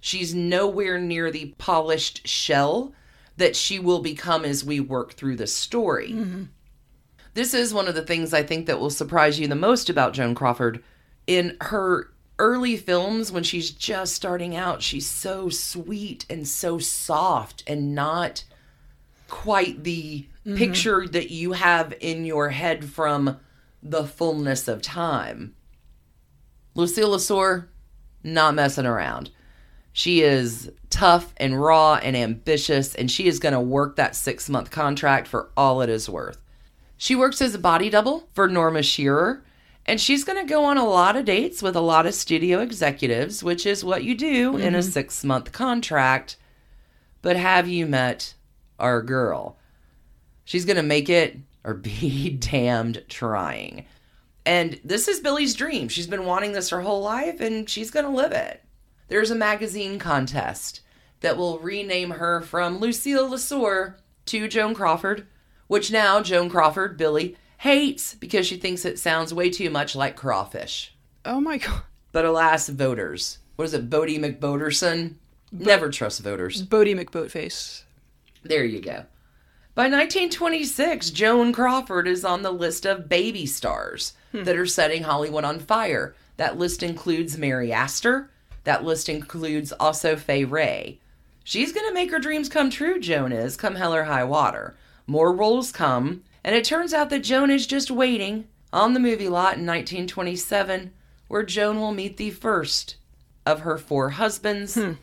[0.00, 2.92] She's nowhere near the polished shell
[3.36, 6.10] that she will become as we work through the story.
[6.10, 6.44] Mm-hmm.
[7.34, 10.14] This is one of the things I think that will surprise you the most about
[10.14, 10.82] Joan Crawford.
[11.26, 17.62] In her early films, when she's just starting out, she's so sweet and so soft
[17.66, 18.44] and not
[19.28, 20.56] quite the mm-hmm.
[20.56, 23.38] picture that you have in your head from
[23.82, 25.54] the fullness of time.
[26.74, 27.66] Lucille LeSueur,
[28.22, 29.30] not messing around.
[29.98, 34.46] She is tough and raw and ambitious, and she is going to work that six
[34.50, 36.36] month contract for all it is worth.
[36.98, 39.42] She works as a body double for Norma Shearer,
[39.86, 42.60] and she's going to go on a lot of dates with a lot of studio
[42.60, 44.90] executives, which is what you do in a mm-hmm.
[44.90, 46.36] six month contract.
[47.22, 48.34] But have you met
[48.78, 49.56] our girl?
[50.44, 53.86] She's going to make it or be damned trying.
[54.44, 55.88] And this is Billy's dream.
[55.88, 58.62] She's been wanting this her whole life, and she's going to live it.
[59.08, 60.80] There's a magazine contest
[61.20, 63.94] that will rename her from Lucille LeSueur
[64.26, 65.26] to Joan Crawford,
[65.66, 70.16] which now Joan Crawford, Billy, hates because she thinks it sounds way too much like
[70.16, 70.94] crawfish.
[71.24, 71.82] Oh my God.
[72.12, 73.38] But alas, voters.
[73.56, 75.14] What is it, Bodie McBoderson?
[75.52, 76.66] Never trust voters.
[76.66, 77.82] Boaty McBoatface.
[78.42, 79.04] There you go.
[79.74, 84.44] By 1926, Joan Crawford is on the list of baby stars hmm.
[84.44, 86.14] that are setting Hollywood on fire.
[86.36, 88.30] That list includes Mary Astor.
[88.66, 90.98] That list includes also Fay Wray.
[91.44, 94.76] She's going to make her dreams come true, Joan is, come hell or high water.
[95.06, 99.28] More roles come, and it turns out that Joan is just waiting on the movie
[99.28, 100.92] lot in 1927,
[101.28, 102.96] where Joan will meet the first
[103.46, 104.74] of her four husbands.
[104.74, 104.94] Hmm.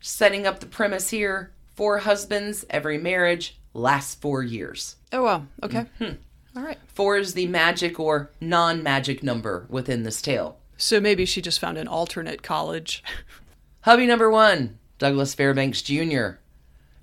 [0.00, 4.96] Setting up the premise here four husbands, every marriage lasts four years.
[5.14, 5.46] Oh wow.
[5.62, 5.86] Okay.
[5.98, 6.58] Mm-hmm.
[6.58, 6.78] All right.
[6.88, 10.58] Four is the magic or non magic number within this tale.
[10.78, 13.02] So maybe she just found an alternate college.
[13.82, 16.38] Hubby number one, Douglas Fairbanks Jr.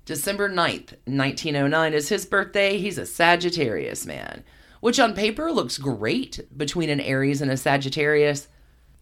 [0.06, 2.78] December 9th, 1909 is his birthday.
[2.78, 4.44] He's a Sagittarius man,
[4.80, 8.48] which on paper looks great between an Aries and a Sagittarius.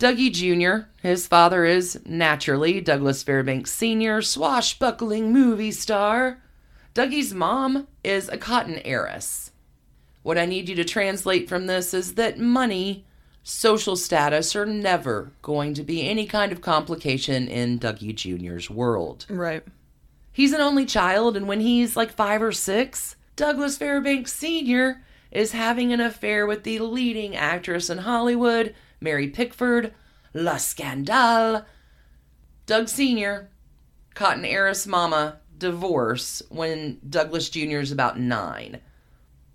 [0.00, 6.42] Dougie Jr., his father is naturally Douglas Fairbanks Sr., swashbuckling movie star.
[6.96, 9.52] Dougie's mom is a cotton heiress.
[10.24, 13.04] What I need you to translate from this is that money,
[13.44, 19.26] social status are never going to be any kind of complication in Dougie Jr.'s world.
[19.28, 19.62] Right.
[20.32, 25.04] He's an only child, and when he's like five or six, Douglas Fairbanks Sr.
[25.30, 29.94] is having an affair with the leading actress in Hollywood, Mary Pickford,
[30.32, 31.64] La Scandale.
[32.66, 33.50] Doug Sr.
[34.14, 37.78] Cotton heiress mama divorce when Douglas Jr.
[37.78, 38.80] is about nine.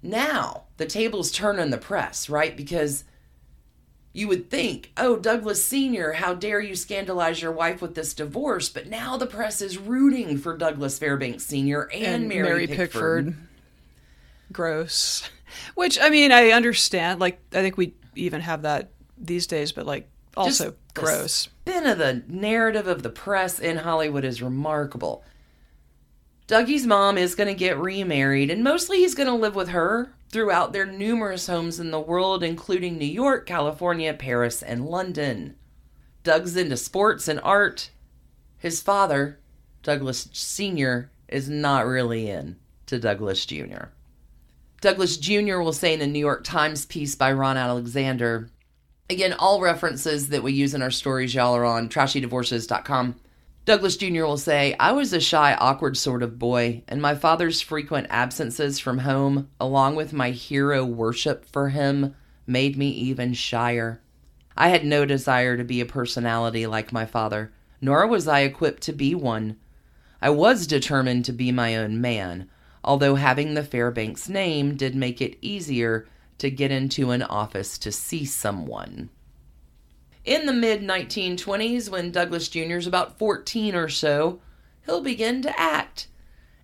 [0.04, 2.56] Now, the tables turn in the press, right?
[2.56, 3.04] Because
[4.12, 8.70] you would think, oh, Douglas Sr., how dare you scandalize your wife with this divorce?
[8.70, 11.89] But now the press is rooting for Douglas Fairbanks Sr.
[11.93, 13.36] and, Mary, Pickford.
[14.51, 15.30] Gross.
[15.76, 17.20] Which, I mean, I understand.
[17.20, 21.34] Like, I think we even have that these days, but like, also Just the gross.
[21.34, 25.24] spin of the narrative of the press in Hollywood is remarkable.
[26.47, 30.12] Dougie's mom is going to get remarried, and mostly he's going to live with her
[30.30, 35.56] throughout their numerous homes in the world, including New York, California, Paris, and London.
[36.24, 37.90] Doug's into sports and art.
[38.58, 39.40] His father,
[39.84, 42.58] Douglas Sr., is not really in
[42.88, 43.90] to Douglas Jr.
[44.82, 45.60] Douglas Jr.
[45.60, 48.50] will say in a New York Times piece by Ron Alexander
[49.10, 53.16] Again, all references that we use in our stories, y'all, are on trashydivorces.com.
[53.70, 54.26] Douglas Jr.
[54.26, 58.80] will say, I was a shy, awkward sort of boy, and my father's frequent absences
[58.80, 62.15] from home, along with my hero worship for him,
[62.47, 64.01] made me even shyer.
[64.57, 68.82] I had no desire to be a personality like my father, nor was I equipped
[68.86, 69.55] to be one.
[70.20, 72.49] I was determined to be my own man,
[72.84, 76.07] although having the Fairbanks name did make it easier
[76.39, 79.11] to get into an office to see someone.
[80.30, 82.78] In the mid 1920s, when Douglas Jr.
[82.78, 84.40] is about 14 or so,
[84.86, 86.08] he'll begin to act.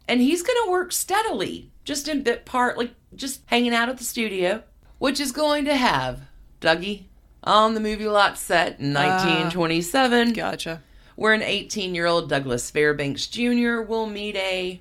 [0.08, 3.98] And he's going to work steadily, just in bit part, like just hanging out at
[3.98, 4.62] the studio,
[5.00, 6.28] which is going to have
[6.62, 7.06] Dougie
[7.44, 10.84] on the movie lot set in ah, 1927, Gotcha.
[11.16, 13.82] where an 18 year old Douglas Fairbanks Jr.
[13.82, 14.80] will meet a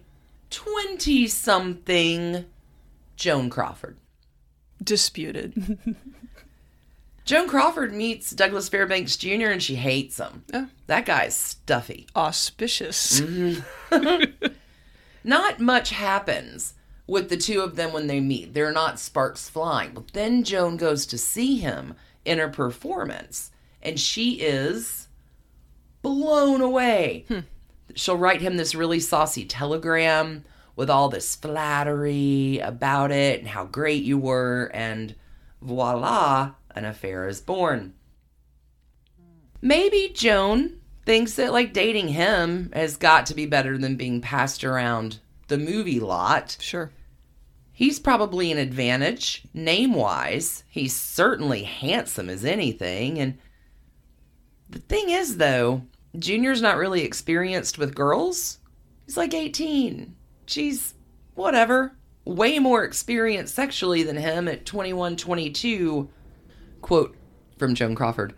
[0.51, 2.45] 20 something
[3.17, 3.97] Joan Crawford.
[4.83, 5.79] Disputed.
[7.25, 9.49] Joan Crawford meets Douglas Fairbanks Jr.
[9.49, 10.45] and she hates him.
[10.53, 10.69] Oh.
[10.87, 12.07] That guy's stuffy.
[12.15, 13.21] Auspicious.
[13.21, 14.53] Mm-hmm.
[15.25, 16.75] Not much happens
[17.07, 18.53] with the two of them when they meet.
[18.53, 19.93] They're not sparks flying.
[19.95, 21.95] But then Joan goes to see him
[22.27, 23.51] in a performance
[23.83, 25.09] and she is
[26.03, 27.25] blown away.
[27.29, 27.41] Hmm.
[27.95, 30.45] She'll write him this really saucy telegram
[30.77, 35.15] with all this flattery about it and how great you were, and
[35.63, 37.95] voila, an affair is born.
[39.61, 44.65] Maybe Joan thinks that like dating him has got to be better than being passed
[44.65, 46.57] around the movie lot.
[46.61, 46.91] Sure.
[47.73, 50.65] He's probably an advantage name wise.
[50.69, 53.19] He's certainly handsome as anything.
[53.19, 53.39] And
[54.71, 55.83] the thing is, though,
[56.17, 58.59] Junior's not really experienced with girls.
[59.07, 60.15] He's like 18.
[60.47, 60.95] She's
[61.35, 61.97] whatever.
[62.25, 66.09] Way more experienced sexually than him at 21, 22.
[66.85, 67.17] Quote
[67.57, 68.35] from Joan Crawford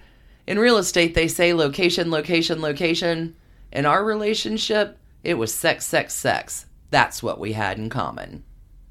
[0.46, 3.34] In real estate, they say location, location, location.
[3.72, 6.66] In our relationship, it was sex, sex, sex.
[6.90, 8.44] That's what we had in common.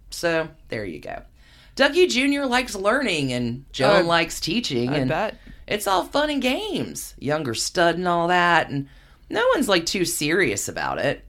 [0.09, 1.21] So there you go.
[1.77, 2.45] Dougie Jr.
[2.45, 4.89] likes learning and Joan likes teaching.
[4.89, 5.37] I and bet.
[5.65, 7.13] It's all fun and games.
[7.17, 8.69] Younger stud and all that.
[8.69, 8.89] And
[9.29, 11.23] no one's like too serious about it.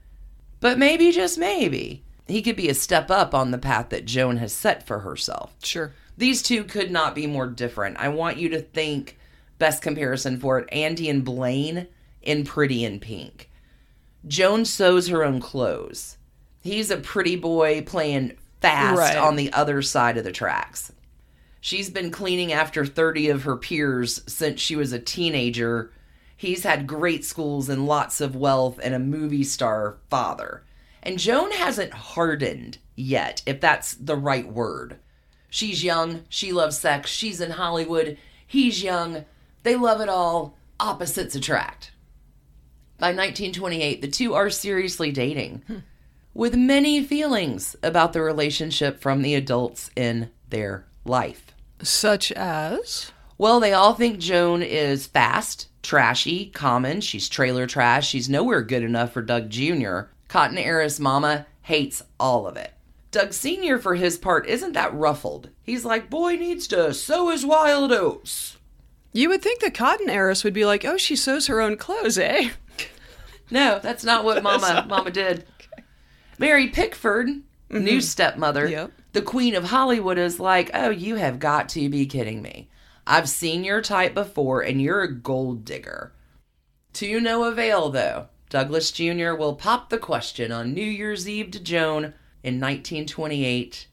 [0.59, 4.35] But maybe, just maybe, he could be a step up on the path that Joan
[4.35, 5.55] has set for herself.
[5.63, 5.93] Sure.
[6.17, 7.97] These two could not be more different.
[7.99, 9.17] I want you to think
[9.59, 11.87] best comparison for it Andy and Blaine
[12.21, 13.49] in Pretty in Pink.
[14.27, 16.17] Joan sews her own clothes.
[16.61, 19.15] He's a pretty boy playing fast Right.
[19.17, 20.91] on the other side of the tracks.
[21.61, 25.91] She's been cleaning after 30 of her peers since she was a teenager.
[26.35, 30.63] He's had great schools and lots of wealth and a movie star father.
[31.03, 34.97] And Joan hasn't hardened yet, if that's the right word.
[35.49, 39.25] She's young, she loves sex, she's in Hollywood, he's young,
[39.63, 41.91] they love it all, opposites attract.
[42.99, 45.77] By 1928, the two are seriously dating, hmm.
[46.33, 51.53] with many feelings about the relationship from the adults in their life.
[51.81, 53.11] Such as?
[53.37, 57.01] Well, they all think Joan is fast, trashy, common.
[57.01, 58.09] She's trailer trash.
[58.09, 60.01] She's nowhere good enough for Doug Jr.
[60.27, 62.73] Cotton heiress mama hates all of it.
[63.17, 65.49] Doug Sr., for his part, isn't that ruffled.
[65.63, 68.57] He's like, boy needs to sow his wild oats.
[69.11, 72.19] You would think the cotton heiress would be like, oh, she sews her own clothes,
[72.19, 72.51] eh?
[73.49, 75.45] No, that's not what mama mama did.
[76.37, 77.29] Mary Pickford,
[77.69, 78.91] new stepmother, Yep.
[79.13, 82.69] the queen of Hollywood is like, "Oh, you have got to be kidding me.
[83.07, 86.11] I've seen your type before and you're a gold digger."
[86.93, 88.27] To no avail though.
[88.49, 89.33] Douglas Jr.
[89.33, 92.13] will pop the question on New Year's Eve to Joan
[92.47, 93.87] in 1928.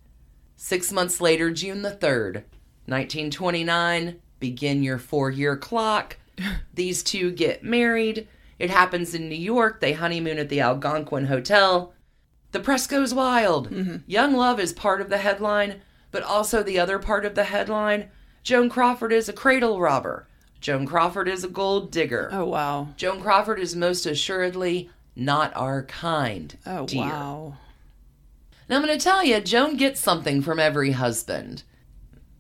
[0.56, 2.44] 6 months later, June the 3rd,
[2.86, 6.16] 1929, begin your 4-year clock.
[6.74, 8.28] These two get married.
[8.58, 9.80] It happens in New York.
[9.80, 11.92] They honeymoon at the Algonquin Hotel.
[12.52, 13.70] The press goes wild.
[13.70, 13.96] Mm-hmm.
[14.06, 15.80] Young Love is part of the headline,
[16.12, 18.10] but also the other part of the headline
[18.44, 20.28] Joan Crawford is a cradle robber.
[20.60, 22.28] Joan Crawford is a gold digger.
[22.30, 22.88] Oh wow.
[22.96, 26.56] Joan Crawford is most assuredly not our kind.
[26.66, 27.02] Oh dear.
[27.02, 27.56] wow.
[28.68, 31.64] Now I'm going to tell you, Joan gets something from every husband.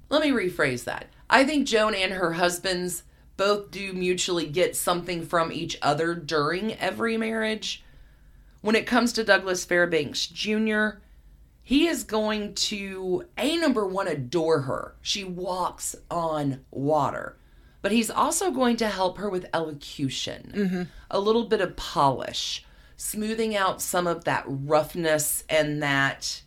[0.08, 1.06] Let me rephrase that.
[1.28, 3.02] I think Joan and her husbands
[3.36, 7.82] both do mutually get something from each other during every marriage.
[8.60, 11.00] When it comes to Douglas Fairbanks Jr.,
[11.62, 14.94] he is going to, A, number one, adore her.
[15.00, 17.36] She walks on water.
[17.80, 20.82] But he's also going to help her with elocution, mm-hmm.
[21.10, 22.63] a little bit of polish,
[22.96, 26.42] smoothing out some of that roughness and that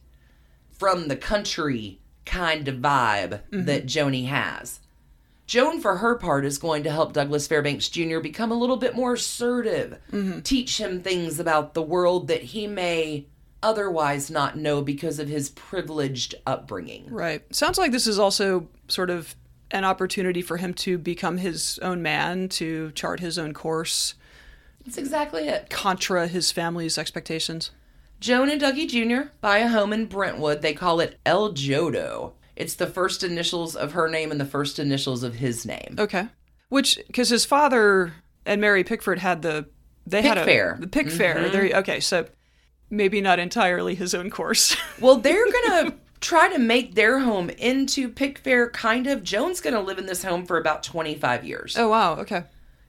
[0.72, 3.66] from the country kind of vibe mm-hmm.
[3.66, 4.80] that Joni has.
[5.46, 8.20] Joan, for her part, is going to help Douglas Fairbanks Jr.
[8.20, 10.42] become a little bit more assertive, mm-hmm.
[10.42, 13.26] teach him things about the world that he may
[13.64, 17.08] otherwise not know because of his privileged upbringing.
[17.10, 17.44] Right.
[17.56, 19.36] Sounds like this is also sort of
[19.72, 24.16] an opportunity for him to become his own man, to chart his own course,
[24.88, 25.70] That's exactly it.
[25.70, 27.72] contra his family's expectations.
[28.20, 29.30] Joan and Dougie Jr.
[29.42, 30.62] buy a home in Brentwood.
[30.62, 32.34] They call it El Jodo.
[32.56, 35.96] It's the first initials of her name and the first initials of his name.
[36.00, 36.28] Okay.
[36.70, 38.14] Which, because his father
[38.46, 39.68] and Mary Pickford had the
[40.08, 40.80] they had a Pickfair.
[40.80, 41.36] the Pickfair.
[41.36, 41.52] Mm-hmm.
[41.52, 41.80] There.
[41.80, 42.26] Okay, so
[42.90, 44.76] maybe not entirely his own course.
[45.00, 49.24] Well, they're gonna try to make their home into Pickfair, kind of.
[49.24, 51.78] Joan's gonna live in this home for about 25 years.
[51.78, 52.16] oh wow.
[52.16, 52.44] Okay.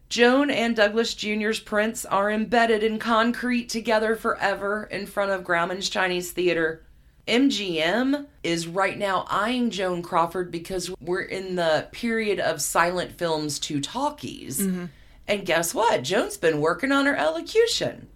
[0.09, 5.91] Joan and Douglas Jr.'s prints are embedded in concrete together forever in front of Grauman's
[5.91, 6.83] Chinese Theater.
[7.27, 13.59] MGM is right now eyeing Joan Crawford because we're in the period of silent films
[13.61, 14.61] to talkies.
[14.61, 14.87] Mm-hmm.
[15.27, 16.05] And guess what?
[16.05, 18.09] Joan's been working on her elocution.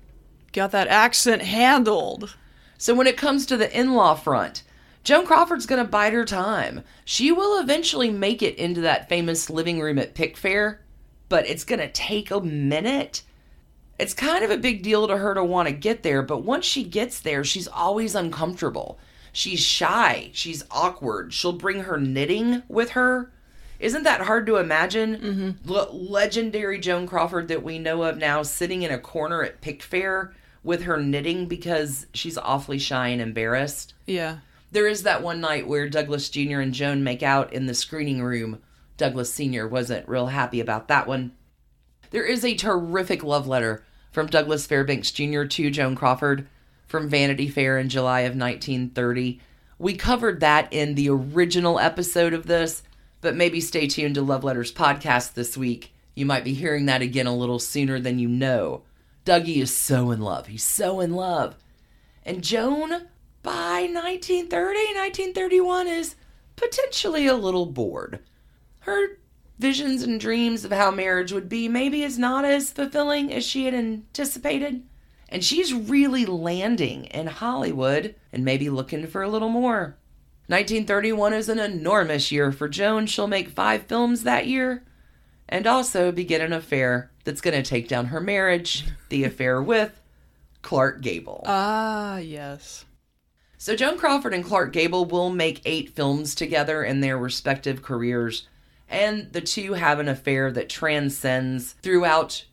[0.52, 2.34] Got that accent handled.
[2.78, 4.62] So when it comes to the in-law front,
[5.04, 6.82] Joan Crawford's going to bide her time.
[7.04, 10.78] She will eventually make it into that famous living room at Pickfair,
[11.32, 13.22] but it's going to take a minute.
[13.98, 16.66] It's kind of a big deal to her to want to get there, but once
[16.66, 18.98] she gets there, she's always uncomfortable.
[19.32, 21.32] She's shy, she's awkward.
[21.32, 23.32] She'll bring her knitting with her.
[23.80, 25.16] Isn't that hard to imagine?
[25.16, 25.70] Mm-hmm.
[25.72, 30.34] Le- legendary Joan Crawford that we know of now sitting in a corner at Pickfair
[30.62, 33.94] with her knitting because she's awfully shy and embarrassed.
[34.06, 34.40] Yeah.
[34.70, 36.60] There is that one night where Douglas Jr.
[36.60, 38.60] and Joan make out in the screening room.
[38.96, 39.66] Douglas Sr.
[39.66, 41.32] wasn't real happy about that one.
[42.10, 45.44] There is a terrific love letter from Douglas Fairbanks Jr.
[45.44, 46.46] to Joan Crawford
[46.86, 49.40] from Vanity Fair in July of 1930.
[49.78, 52.82] We covered that in the original episode of this,
[53.22, 55.94] but maybe stay tuned to Love Letters podcast this week.
[56.14, 58.82] You might be hearing that again a little sooner than you know.
[59.24, 60.48] Dougie is so in love.
[60.48, 61.56] He's so in love.
[62.24, 62.90] And Joan,
[63.42, 66.14] by 1930, 1931, is
[66.56, 68.20] potentially a little bored.
[68.82, 69.18] Her
[69.58, 73.64] visions and dreams of how marriage would be maybe is not as fulfilling as she
[73.64, 74.82] had anticipated.
[75.28, 79.96] And she's really landing in Hollywood and maybe looking for a little more.
[80.48, 83.06] 1931 is an enormous year for Joan.
[83.06, 84.84] She'll make five films that year
[85.48, 90.00] and also begin an affair that's going to take down her marriage, the affair with
[90.62, 91.42] Clark Gable.
[91.46, 92.84] Ah, yes.
[93.58, 98.48] So Joan Crawford and Clark Gable will make eight films together in their respective careers,
[98.92, 102.44] and the two have an affair that transcends throughout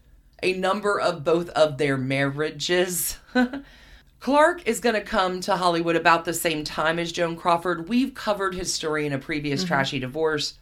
[0.42, 3.18] a number of both of their marriages.
[4.20, 7.88] Clark is going to come to Hollywood about the same time as Joan Crawford.
[7.88, 9.68] We've covered his story in a previous mm-hmm.
[9.68, 10.56] Trashy Divorce.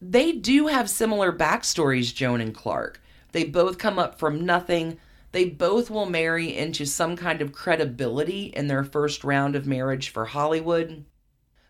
[0.00, 3.00] They do have similar backstories, Joan and Clark.
[3.32, 4.98] They both come up from nothing.
[5.32, 10.10] They both will marry into some kind of credibility in their first round of marriage
[10.10, 11.04] for Hollywood.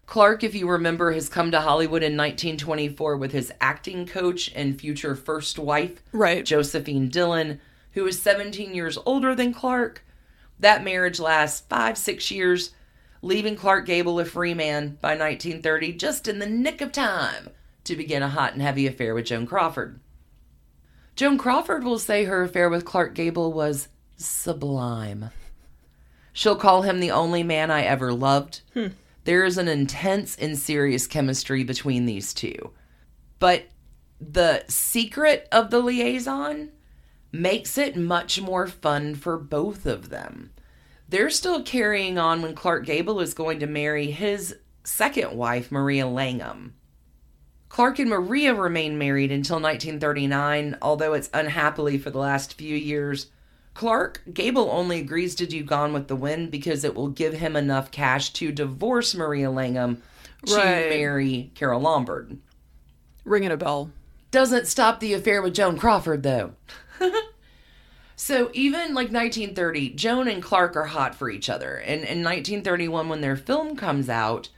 [0.07, 4.81] Clark, if you remember, has come to Hollywood in 1924 with his acting coach and
[4.81, 6.45] future first wife, Right.
[6.45, 7.61] Josephine Dillon,
[7.93, 10.05] who is 17 years older than Clark.
[10.61, 12.71] That marriage lasts five, six years,
[13.21, 17.51] leaving Clark Gable a free man by 1930, just in the nick of time
[17.85, 19.99] to begin a hot and heavy affair with Joan Crawford.
[21.17, 25.31] Joan Crawford will say her affair with Clark Gable was sublime.
[26.33, 28.61] She'll call him the only man I ever loved.
[28.75, 28.89] Hmm.
[29.27, 32.71] There is an intense and serious chemistry between these two.
[33.41, 33.65] But
[34.21, 36.71] the secret of the liaison
[37.33, 40.53] makes it much more fun for both of them.
[41.09, 46.07] They're still carrying on when Clark Gable is going to marry his second wife, Maria
[46.07, 46.75] Langham.
[47.69, 53.27] Clark and Maria remain married until 1939, although it's unhappily for the last few years.
[53.77, 57.57] Clark Gable only agrees to do Gone with the Wind because it will give him
[57.57, 60.03] enough cash to divorce Maria Langham
[60.47, 60.89] to Right.
[60.89, 62.39] marry Carole Lombard.
[63.27, 63.91] Ringing a bell.
[64.31, 66.53] Doesn't stop the affair with Joan Crawford, though.
[68.17, 71.77] so even like 1930, Joan and Clark are hot for each other.
[71.77, 74.49] And in 1931, when their film comes out,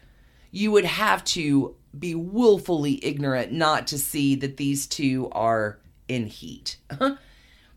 [0.52, 6.26] you would have to be willfully ignorant not to see that these two are in
[6.28, 6.76] heat.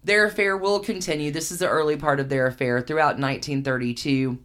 [0.04, 1.32] their affair will continue.
[1.32, 4.40] This is the early part of their affair throughout 1932.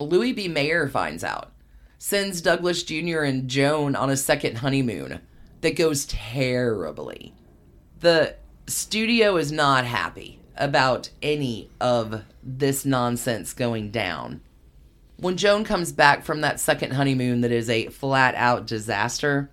[0.00, 0.48] Louis B.
[0.48, 1.52] Mayer finds out,
[1.98, 3.20] sends Douglas Jr.
[3.20, 5.20] and Joan on a second honeymoon
[5.60, 7.34] that goes terribly.
[8.00, 8.36] The
[8.66, 14.40] studio is not happy about any of this nonsense going down.
[15.16, 19.50] When Joan comes back from that second honeymoon that is a flat out disaster,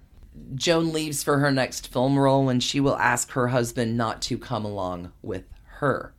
[0.56, 4.38] Joan leaves for her next film role and she will ask her husband not to
[4.38, 6.14] come along with her.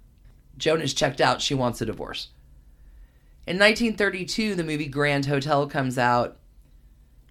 [0.58, 2.28] Joan is checked out, she wants a divorce.
[3.46, 6.36] In 1932, the movie Grand Hotel comes out.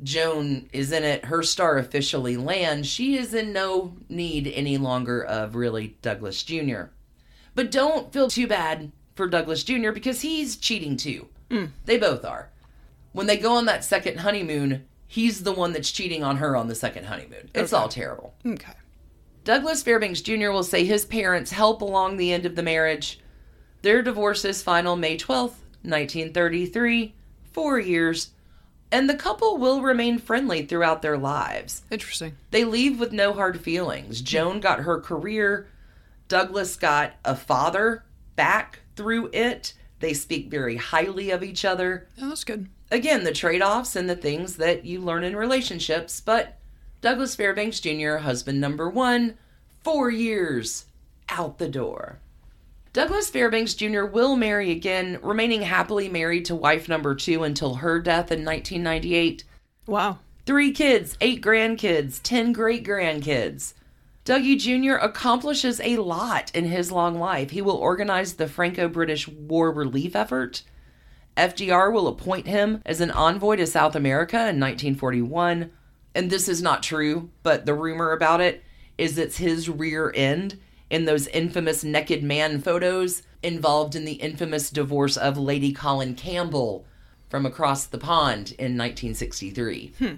[0.03, 1.25] Joan is in it.
[1.25, 2.87] Her star officially lands.
[2.87, 6.85] She is in no need any longer of really Douglas Jr.
[7.55, 9.91] But don't feel too bad for Douglas Jr.
[9.91, 11.27] because he's cheating too.
[11.49, 11.65] Hmm.
[11.85, 12.49] They both are.
[13.13, 16.69] When they go on that second honeymoon, he's the one that's cheating on her on
[16.69, 17.49] the second honeymoon.
[17.53, 18.33] It's all terrible.
[18.45, 18.71] Okay.
[19.43, 20.51] Douglas Fairbanks Jr.
[20.51, 23.19] will say his parents help along the end of the marriage.
[23.81, 27.13] Their divorce is final May 12th, 1933,
[27.51, 28.29] four years,
[28.89, 31.81] and the couple will remain friendly throughout their lives.
[31.91, 32.37] Interesting.
[32.51, 34.19] They leave with no hard feelings.
[34.19, 34.25] Hmm.
[34.25, 35.67] Joan got her career,
[36.29, 38.05] Douglas got a father
[38.37, 39.73] back through it.
[39.99, 42.69] They speak very highly of each other Yeah, that's good.
[42.91, 46.19] Again, the trade offs and the things that you learn in relationships.
[46.21, 46.57] But
[47.01, 49.35] Douglas Fairbanks Jr., husband number one,
[49.83, 50.85] four years
[51.29, 52.19] out the door.
[52.93, 54.03] Douglas Fairbanks Jr.
[54.03, 59.45] will marry again, remaining happily married to wife number two until her death in 1998.
[59.87, 60.19] Wow.
[60.45, 63.73] Three kids, eight grandkids, ten great grandkids.
[64.25, 64.95] Dougie Jr.
[64.95, 67.51] accomplishes a lot in his long life.
[67.51, 70.63] He will organize the Franco British War relief effort.
[71.37, 75.71] FDR will appoint him as an envoy to South America in 1941.
[76.13, 78.63] And this is not true, but the rumor about it
[78.97, 80.59] is it's his rear end
[80.89, 86.85] in those infamous naked man photos involved in the infamous divorce of Lady Colin Campbell
[87.29, 89.93] from across the pond in 1963.
[89.97, 90.15] Hmm.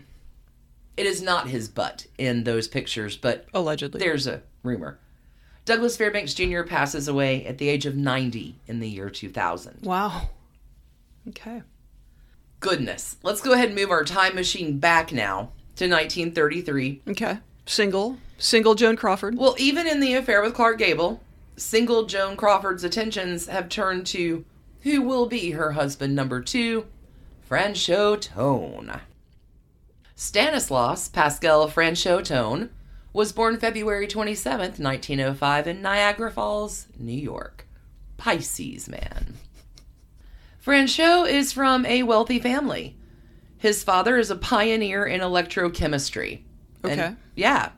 [0.98, 4.00] It is not his butt in those pictures, but Allegedly.
[4.00, 5.00] there's a rumor.
[5.66, 6.64] Douglas Fairbanks Jr.
[6.64, 9.84] passes away at the age of 90 in the year 2000.
[9.84, 10.30] Wow.
[11.30, 11.64] Okay.
[12.60, 13.18] Goodness.
[13.24, 17.02] Let's go ahead and move our time machine back now to 1933.
[17.10, 17.40] Okay.
[17.66, 18.18] Single.
[18.38, 19.38] Single Joan Crawford.
[19.38, 21.22] Well, even in the affair with Clark Gable,
[21.56, 24.46] single Joan Crawford's attentions have turned to
[24.82, 26.86] who will be her husband number two,
[27.50, 29.00] Franchot Tone.
[30.16, 32.70] Stanislaus Pascal Franchot Tone
[33.14, 37.68] was born February 27th, 1905, in Niagara Falls, New York.
[38.18, 39.36] Pisces man.
[40.66, 42.96] Franchot is from a wealthy family.
[43.58, 46.42] His father is a pioneer in electrochemistry.
[46.84, 47.16] And- Okay.
[47.36, 47.70] yeah.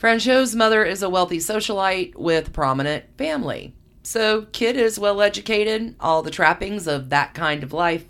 [0.00, 3.74] Franchot's mother is a wealthy socialite with prominent family.
[4.02, 8.04] So, kid is well educated, all the trappings of that kind of life.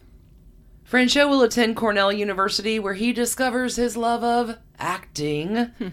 [0.90, 5.56] Franchot will attend Cornell University where he discovers his love of acting.
[5.78, 5.88] Hmm.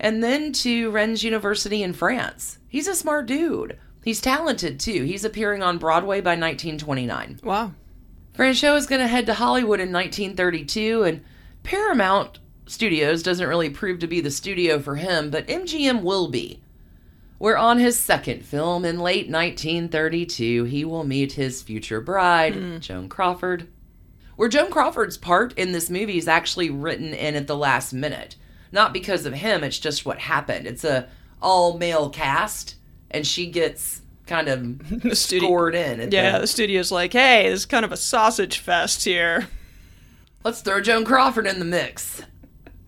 [0.00, 2.58] and then to Rennes University in France.
[2.68, 3.78] He's a smart dude.
[4.02, 5.04] He's talented too.
[5.04, 7.40] He's appearing on Broadway by 1929.
[7.42, 7.72] Wow.
[8.36, 11.20] Franchot is going to head to Hollywood in 1932, and
[11.62, 16.62] Paramount Studios doesn't really prove to be the studio for him, but MGM will be.
[17.38, 22.78] Where on his second film in late 1932, he will meet his future bride, hmm.
[22.78, 23.68] Joan Crawford.
[24.36, 28.36] Where Joan Crawford's part in this movie is actually written in at the last minute.
[28.70, 30.66] Not because of him, it's just what happened.
[30.66, 31.08] It's a
[31.42, 32.76] all male cast,
[33.12, 35.48] and she gets kind of The studio.
[35.48, 36.10] scored in.
[36.10, 39.48] Yeah, the, the studio's like, hey, this is kind of a sausage fest here.
[40.44, 42.22] Let's throw Joan Crawford in the mix.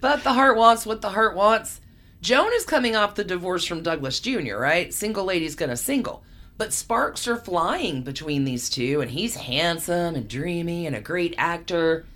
[0.01, 1.81] But the heart wants what the heart wants.
[2.21, 4.93] Joan is coming off the divorce from Douglas Jr., right?
[4.93, 6.23] Single lady's gonna single.
[6.57, 11.35] But sparks are flying between these two, and he's handsome and dreamy and a great
[11.37, 12.07] actor.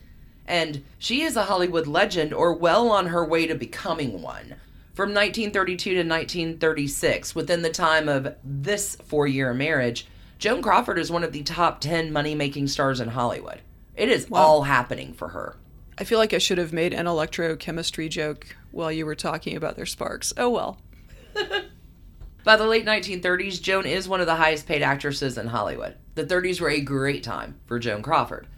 [0.46, 4.54] And she is a Hollywood legend, or well on her way to becoming one.
[4.99, 10.09] From 1932 to 1936, within the time of this four year marriage,
[10.40, 13.61] Joan Crawford is one of the top 10 money making stars in Hollywood.
[13.94, 15.55] It is all happening for her.
[15.99, 19.76] I feel like I should have made an electrochemistry joke while you were talking about
[19.76, 20.32] their sparks.
[20.36, 20.80] Oh well.
[22.42, 25.94] By the late 1930s, Joan is one of the highest paid actresses in Hollywood.
[26.16, 28.49] The 30s were a great time for Joan Crawford.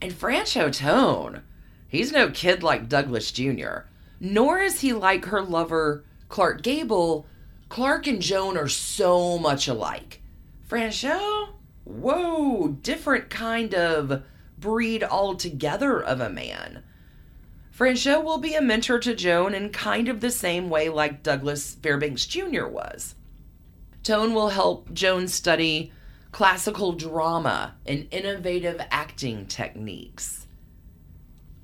[0.00, 1.42] And Franchot Tone,
[1.86, 3.89] he's no kid like Douglas Jr.,
[4.20, 7.26] nor is he like her lover Clark Gable.
[7.68, 10.20] Clark and Joan are so much alike.
[10.68, 11.48] Franchot,
[11.84, 14.22] whoa, different kind of
[14.58, 16.84] breed altogether of a man.
[17.76, 21.74] Franchot will be a mentor to Joan in kind of the same way like Douglas
[21.76, 22.66] Fairbanks Jr.
[22.66, 23.14] was.
[24.02, 25.92] Tone will help Joan study
[26.30, 30.39] classical drama and innovative acting techniques.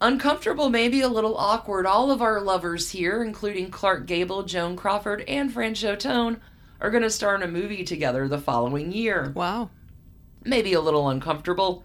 [0.00, 5.24] Uncomfortable, maybe a little awkward, all of our lovers here, including Clark Gable, Joan Crawford,
[5.26, 6.40] and Franchot Tone,
[6.80, 9.32] are going to star in a movie together the following year.
[9.34, 9.70] Wow.
[10.44, 11.84] Maybe a little uncomfortable,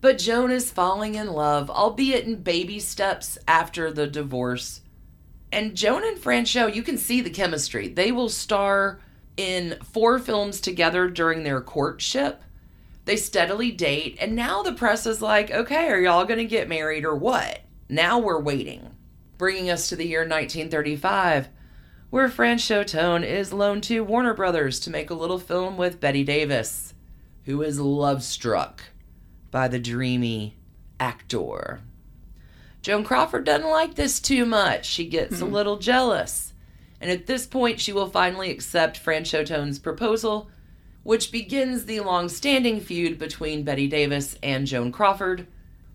[0.00, 4.82] but Joan is falling in love, albeit in baby steps after the divorce.
[5.50, 7.88] And Joan and Franchot, you can see the chemistry.
[7.88, 9.00] They will star
[9.36, 12.42] in four films together during their courtship.
[13.04, 17.04] They steadily date, and now the press is like, okay, are y'all gonna get married
[17.04, 17.62] or what?
[17.88, 18.94] Now we're waiting.
[19.38, 21.48] Bringing us to the year 1935,
[22.10, 26.24] where Franchot Tone is loaned to Warner Brothers to make a little film with Bette
[26.24, 26.94] Davis,
[27.44, 28.84] who is love struck
[29.50, 30.56] by the dreamy
[31.00, 31.80] actor.
[32.82, 34.86] Joan Crawford doesn't like this too much.
[34.86, 35.52] She gets a hmm.
[35.52, 36.52] little jealous.
[37.00, 40.50] And at this point, she will finally accept Franchot Tone's proposal,
[41.02, 45.46] which begins the long standing feud between Bette Davis and Joan Crawford.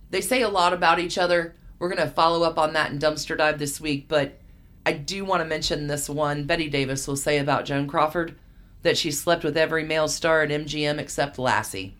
[0.09, 1.55] They say a lot about each other.
[1.79, 4.39] We're going to follow up on that in Dumpster Dive this week, but
[4.85, 6.45] I do want to mention this one.
[6.45, 8.35] Bette Davis will say about Joan Crawford
[8.83, 11.93] that she slept with every male star at MGM except Lassie.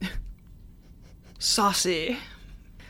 [1.38, 2.18] Saucy.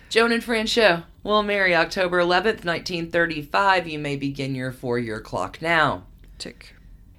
[0.08, 3.88] Joan and Franchot will marry October 11th, 1935.
[3.88, 6.04] You may begin your four year clock now.
[6.38, 6.73] Tick.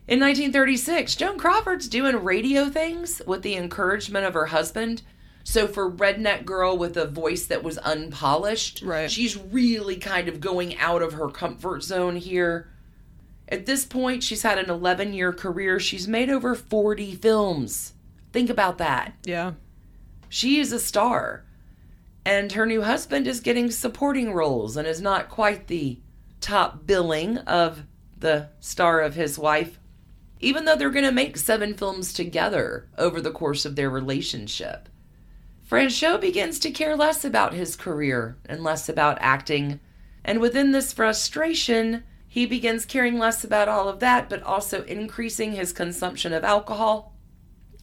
[0.08, 5.02] In 1936, Joan Crawford's doing radio things with the encouragement of her husband.
[5.44, 9.10] So, for Redneck Girl with a voice that was unpolished, Right.
[9.10, 12.68] she's really kind of going out of her comfort zone here.
[13.50, 15.80] At this point, she's had an 11 year career.
[15.80, 17.94] She's made over 40 films.
[18.32, 19.14] Think about that.
[19.24, 19.54] Yeah.
[20.30, 21.46] She is a star.
[22.26, 26.00] And her new husband is getting supporting roles and is not quite the
[26.42, 27.84] top billing of
[28.18, 29.80] the star of his wife,
[30.46, 34.88] even though they're going to make seven films together over the course of their relationship.
[35.68, 39.80] Franchot begins to care less about his career and less about acting.
[40.24, 45.54] And within this frustration, he begins caring less about all of that, but also increasing
[45.54, 47.16] his consumption of alcohol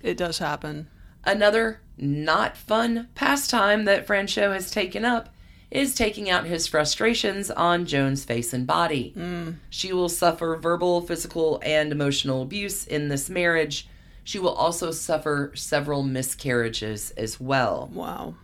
[0.00, 0.88] It does happen.
[1.24, 5.34] Another not fun pastime that Franchot has taken up
[5.72, 9.14] is taking out his frustrations on Joan's face and body.
[9.16, 9.56] Mm.
[9.70, 13.88] She will suffer verbal, physical, and emotional abuse in this marriage.
[14.22, 17.90] She will also suffer several miscarriages as well.
[17.92, 18.34] Wow.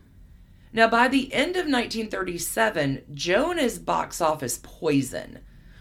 [0.73, 5.41] Now, by the end of 1937, Joan is box office poison.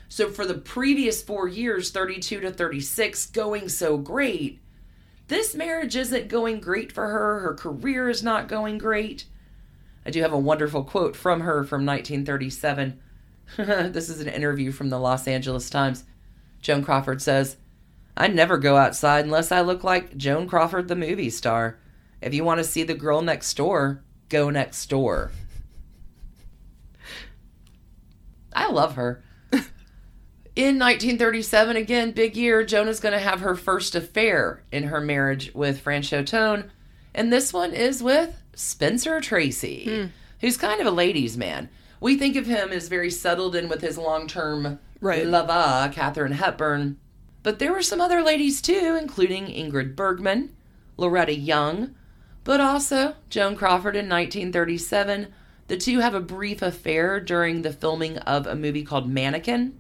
[0.10, 4.60] So, for the previous four years, 32 to 36, going so great,
[5.28, 7.40] this marriage isn't going great for her.
[7.40, 9.26] Her career is not going great.
[10.08, 12.98] I do have a wonderful quote from her from 1937.
[13.58, 16.06] this is an interview from the Los Angeles Times.
[16.62, 17.58] Joan Crawford says,
[18.16, 21.78] I never go outside unless I look like Joan Crawford, the movie star.
[22.22, 25.34] If you want to see the girl next door, go next door.
[28.54, 29.22] I love her.
[30.56, 35.02] In 1937, again, big year, Joan is going to have her first affair in her
[35.02, 36.72] marriage with Franchot Tone.
[37.14, 40.06] And this one is with Spencer Tracy, hmm.
[40.42, 41.70] who's kind of a ladies' man.
[42.00, 45.28] We think of him as very settled in with his long term Right.
[45.28, 46.98] lava, Katharine Hepburn.
[47.44, 50.56] But there were some other ladies too, including Ingrid Bergman,
[50.98, 51.94] Loretta Young,
[52.44, 55.28] but also Joan Crawford in 1937.
[55.68, 59.78] The two have a brief affair during the filming of a movie called Mannequin.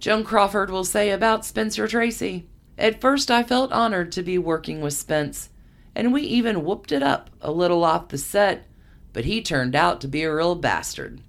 [0.00, 2.46] Joan Crawford will say about Spencer Tracy
[2.76, 5.48] At first, I felt honored to be working with Spence,
[5.94, 8.66] and we even whooped it up a little off the set,
[9.12, 11.20] but he turned out to be a real bastard.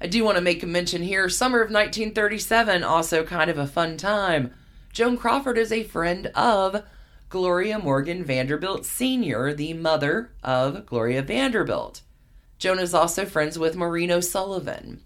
[0.00, 3.66] I do want to make a mention here summer of 1937, also kind of a
[3.66, 4.52] fun time.
[4.92, 6.82] Joan Crawford is a friend of
[7.28, 12.00] Gloria Morgan Vanderbilt Sr., the mother of Gloria Vanderbilt.
[12.58, 15.02] Joan is also friends with Maureen O'Sullivan.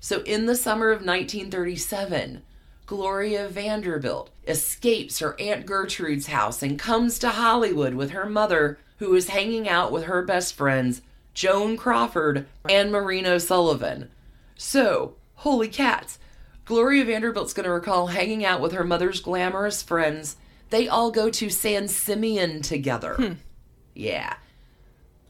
[0.00, 2.42] So, in the summer of 1937,
[2.86, 9.14] Gloria Vanderbilt escapes her Aunt Gertrude's house and comes to Hollywood with her mother, who
[9.14, 11.02] is hanging out with her best friends,
[11.34, 14.08] Joan Crawford, and Maureen O'Sullivan.
[14.56, 16.18] So, holy cats.
[16.64, 20.36] Gloria Vanderbilt's going to recall hanging out with her mother's glamorous friends.
[20.70, 23.14] They all go to San Simeon together.
[23.14, 23.32] Hmm.
[23.94, 24.34] Yeah.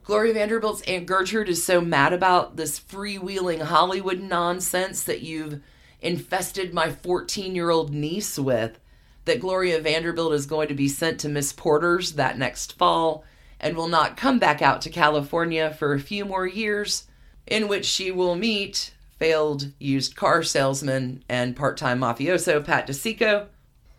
[0.04, 5.60] Gloria Vanderbilt's Aunt Gertrude is so mad about this freewheeling Hollywood nonsense that you've
[6.00, 8.78] infested my 14 year old niece with
[9.24, 13.24] that Gloria Vanderbilt is going to be sent to Miss Porter's that next fall
[13.60, 17.06] and will not come back out to California for a few more years,
[17.46, 23.46] in which she will meet failed used car salesman and part time mafioso Pat DiCicco.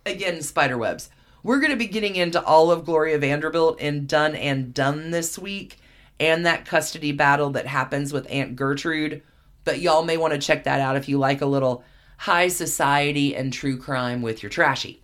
[0.05, 1.09] Again, spiderwebs.
[1.43, 5.37] We're going to be getting into all of Gloria Vanderbilt in Done and Done this
[5.37, 5.77] week
[6.19, 9.21] and that custody battle that happens with Aunt Gertrude.
[9.67, 11.83] But y'all may want to check that out if you like a little
[12.19, 15.03] high society and true crime with your trashy.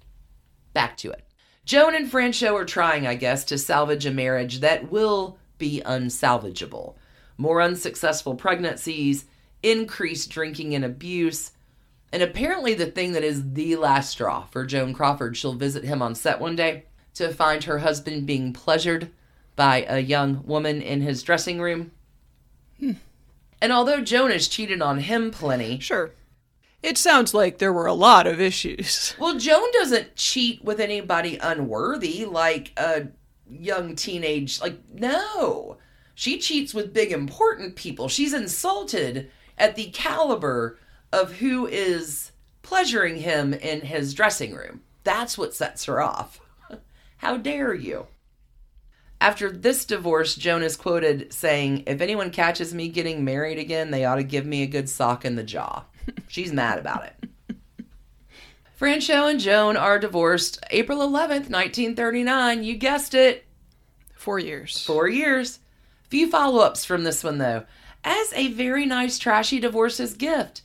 [0.71, 1.27] Back to it.
[1.65, 6.95] Joan and Franchot are trying, I guess, to salvage a marriage that will be unsalvageable.
[7.37, 9.25] More unsuccessful pregnancies,
[9.61, 11.51] increased drinking and abuse,
[12.13, 16.01] and apparently the thing that is the last straw for Joan Crawford, she'll visit him
[16.01, 16.85] on set one day
[17.15, 19.11] to find her husband being pleasured
[19.57, 21.91] by a young woman in his dressing room.
[22.79, 22.93] Hmm.
[23.63, 26.11] And although Joan has cheated on him plenty, Sure.
[26.81, 29.15] It sounds like there were a lot of issues.
[29.19, 33.07] Well, Joan doesn't cheat with anybody unworthy, like a
[33.49, 34.59] young teenage.
[34.59, 35.77] Like, no.
[36.13, 38.09] She cheats with big, important people.
[38.09, 40.77] She's insulted at the caliber
[41.13, 42.33] of who is
[42.63, 44.81] pleasuring him in his dressing room.
[45.05, 46.41] That's what sets her off.
[47.19, 48.07] How dare you?
[49.23, 54.03] After this divorce, Joan is quoted saying, If anyone catches me getting married again, they
[54.03, 55.85] ought to give me a good sock in the jaw.
[56.27, 57.55] She's mad about it.
[58.77, 62.65] Franchot and Joan are divorced April 11th, 1939.
[62.65, 63.45] You guessed it,
[64.13, 64.83] Four years.
[64.83, 65.59] four years.
[66.09, 67.63] Few follow ups from this one, though.
[68.03, 70.63] As a very nice, trashy divorce's gift,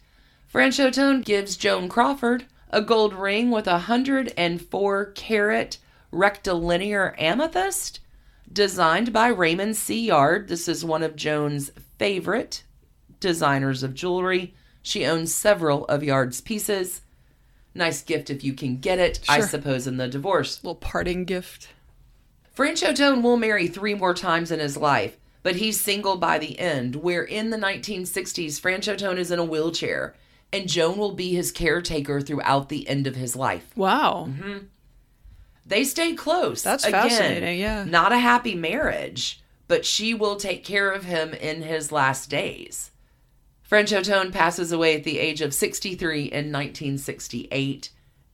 [0.52, 5.78] Franchot Tone gives Joan Crawford a gold ring with a 104 carat
[6.10, 8.00] rectilinear amethyst
[8.52, 10.06] designed by Raymond C.
[10.06, 10.48] Yard.
[10.48, 12.64] This is one of Joan's favorite
[13.20, 14.54] designers of jewelry.
[14.82, 17.02] She owns several of Yard's pieces.
[17.74, 20.62] Nice gift if you can get it, I suppose, in the divorce.
[20.62, 21.68] Little parting gift.
[22.56, 26.58] Franchot Tone will marry three more times in his life, but he's single by the
[26.58, 30.16] end, where in the 1960s, Franchot Tone is in a wheelchair,
[30.52, 33.76] and Joan will be his caretaker throughout the end of his life.
[33.76, 34.26] Wow.
[34.28, 34.58] Mm-hmm.
[35.68, 36.62] They stay close.
[36.62, 37.84] That's Again, fascinating, yeah.
[37.84, 42.90] Not a happy marriage, but she will take care of him in his last days.
[43.70, 47.90] Franchot Tone passes away at the age of 63 in 1968.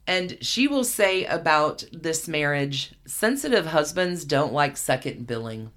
[0.07, 5.72] And she will say about this marriage sensitive husbands don't like second billing.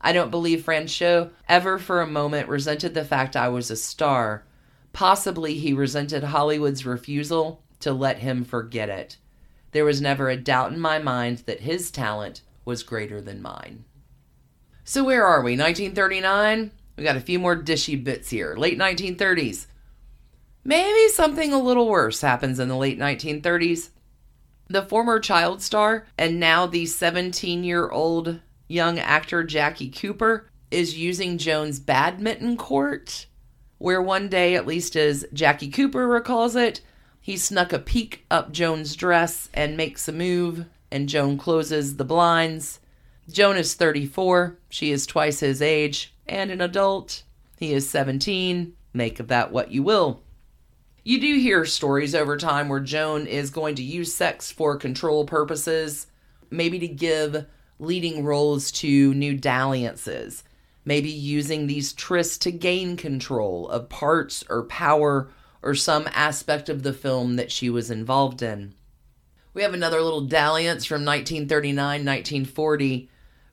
[0.00, 4.44] I don't believe Franchot ever for a moment resented the fact I was a star.
[4.92, 9.16] Possibly he resented Hollywood's refusal to let him forget it.
[9.74, 13.84] There was never a doubt in my mind that his talent was greater than mine.
[14.84, 15.56] So, where are we?
[15.56, 16.70] 1939?
[16.96, 18.54] We got a few more dishy bits here.
[18.56, 19.66] Late 1930s.
[20.62, 23.90] Maybe something a little worse happens in the late 1930s.
[24.68, 30.96] The former child star and now the 17 year old young actor Jackie Cooper is
[30.96, 33.26] using Joan's badminton court,
[33.78, 36.80] where one day, at least as Jackie Cooper recalls it,
[37.24, 42.04] he snuck a peek up Joan's dress and makes a move, and Joan closes the
[42.04, 42.80] blinds.
[43.30, 47.22] Joan is 34, she is twice his age, and an adult.
[47.56, 48.74] He is 17.
[48.92, 50.20] Make of that what you will.
[51.02, 55.24] You do hear stories over time where Joan is going to use sex for control
[55.24, 56.08] purposes,
[56.50, 57.46] maybe to give
[57.78, 60.44] leading roles to new dalliances,
[60.84, 65.30] maybe using these trysts to gain control of parts or power
[65.64, 68.74] or some aspect of the film that she was involved in.
[69.54, 73.08] We have another little dalliance from 1939 1940.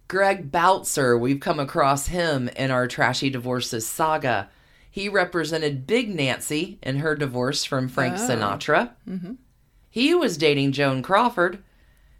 [0.09, 4.49] Greg Bautzer, we've come across him in our Trashy Divorces saga.
[4.89, 8.27] He represented Big Nancy in her divorce from Frank Oh.
[8.27, 8.91] Sinatra.
[9.07, 9.33] Mm-hmm.
[9.89, 11.63] He was dating Joan Crawford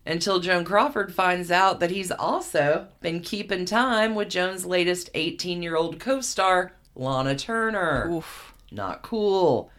[0.05, 5.61] until Joan Crawford finds out that he's also been keeping time with Joan's latest 18
[5.61, 8.09] year old co star, Lana Turner.
[8.09, 8.53] Oof.
[8.71, 9.69] Not cool.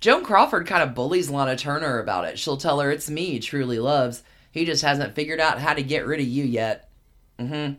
[0.00, 2.38] Joan Crawford kind of bullies Lana Turner about it.
[2.38, 4.22] She'll tell her, It's me truly loves.
[4.50, 6.90] He just hasn't figured out how to get rid of you yet.
[7.38, 7.72] hmm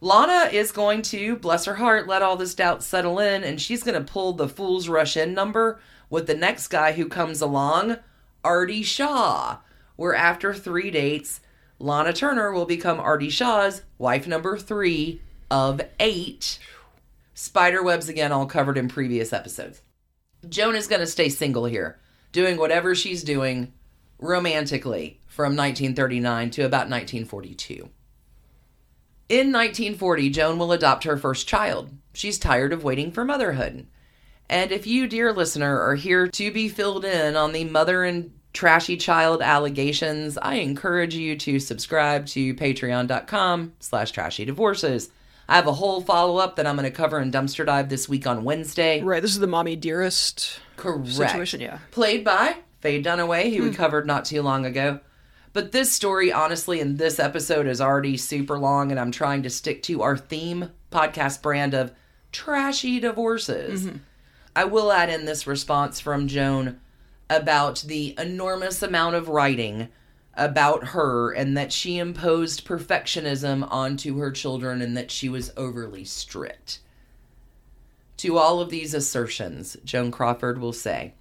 [0.00, 3.82] Lana is going to, bless her heart, let all this doubt settle in, and she's
[3.82, 7.96] going to pull the Fools Rush In number with the next guy who comes along,
[8.44, 9.58] Artie Shaw.
[9.96, 11.40] Where after three dates,
[11.80, 15.20] Lana Turner will become Artie Shaw's wife number three
[15.50, 16.60] of eight.
[17.34, 19.82] Spider webs again, all covered in previous episodes.
[20.46, 21.98] Joan is going to stay single here,
[22.32, 23.72] doing whatever she's doing
[24.18, 27.88] romantically from 1939 to about 1942.
[29.28, 31.90] In 1940, Joan will adopt her first child.
[32.14, 33.86] She's tired of waiting for motherhood.
[34.48, 38.32] And if you, dear listener, are here to be filled in on the mother and
[38.54, 45.10] trashy child allegations, I encourage you to subscribe to patreon.com slash trashy divorces.
[45.48, 48.08] I have a whole follow up that I'm going to cover in Dumpster Dive this
[48.08, 49.00] week on Wednesday.
[49.02, 51.08] Right, this is the mommy dearest Correct.
[51.08, 51.78] situation, yeah.
[51.90, 53.74] Played by Faye Dunaway, who we hmm.
[53.74, 55.00] covered not too long ago.
[55.54, 59.50] But this story, honestly, in this episode is already super long, and I'm trying to
[59.50, 61.92] stick to our theme podcast brand of
[62.30, 63.86] trashy divorces.
[63.86, 63.96] Mm-hmm.
[64.54, 66.78] I will add in this response from Joan
[67.30, 69.88] about the enormous amount of writing
[70.38, 76.04] about her and that she imposed perfectionism onto her children and that she was overly
[76.04, 76.78] strict.
[78.18, 81.14] To all of these assertions, Joan Crawford will say,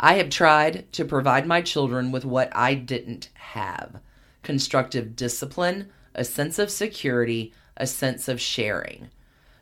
[0.00, 4.00] I have tried to provide my children with what I didn't have
[4.42, 9.10] constructive discipline, a sense of security, a sense of sharing.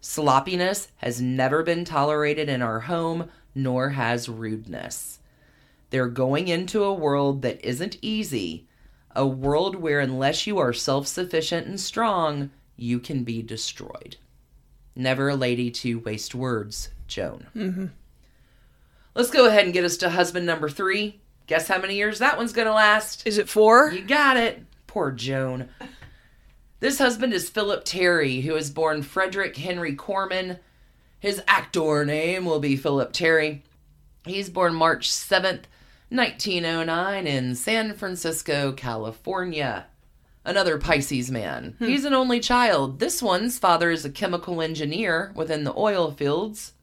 [0.00, 5.15] Sloppiness has never been tolerated in our home, nor has rudeness.
[5.91, 8.66] They're going into a world that isn't easy,
[9.14, 14.16] a world where, unless you are self sufficient and strong, you can be destroyed.
[14.95, 17.47] Never a lady to waste words, Joan.
[17.55, 17.87] Mm-hmm.
[19.14, 21.20] Let's go ahead and get us to husband number three.
[21.47, 23.26] Guess how many years that one's gonna last?
[23.26, 23.93] Is it four?
[23.93, 24.64] You got it.
[24.87, 25.68] Poor Joan.
[26.80, 30.59] This husband is Philip Terry, who was born Frederick Henry Kormann.
[31.18, 33.64] His actor name will be Philip Terry.
[34.26, 35.62] He's born March 7th,
[36.09, 39.86] 1909, in San Francisco, California.
[40.44, 41.74] Another Pisces man.
[41.78, 41.86] Hmm.
[41.86, 43.00] He's an only child.
[43.00, 46.74] This one's father is a chemical engineer within the oil fields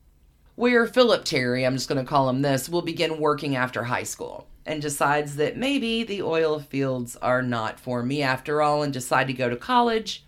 [0.56, 4.04] where Philip Terry, I'm just going to call him this, will begin working after high
[4.04, 8.94] school and decides that maybe the oil fields are not for me after all and
[8.94, 10.26] decide to go to college.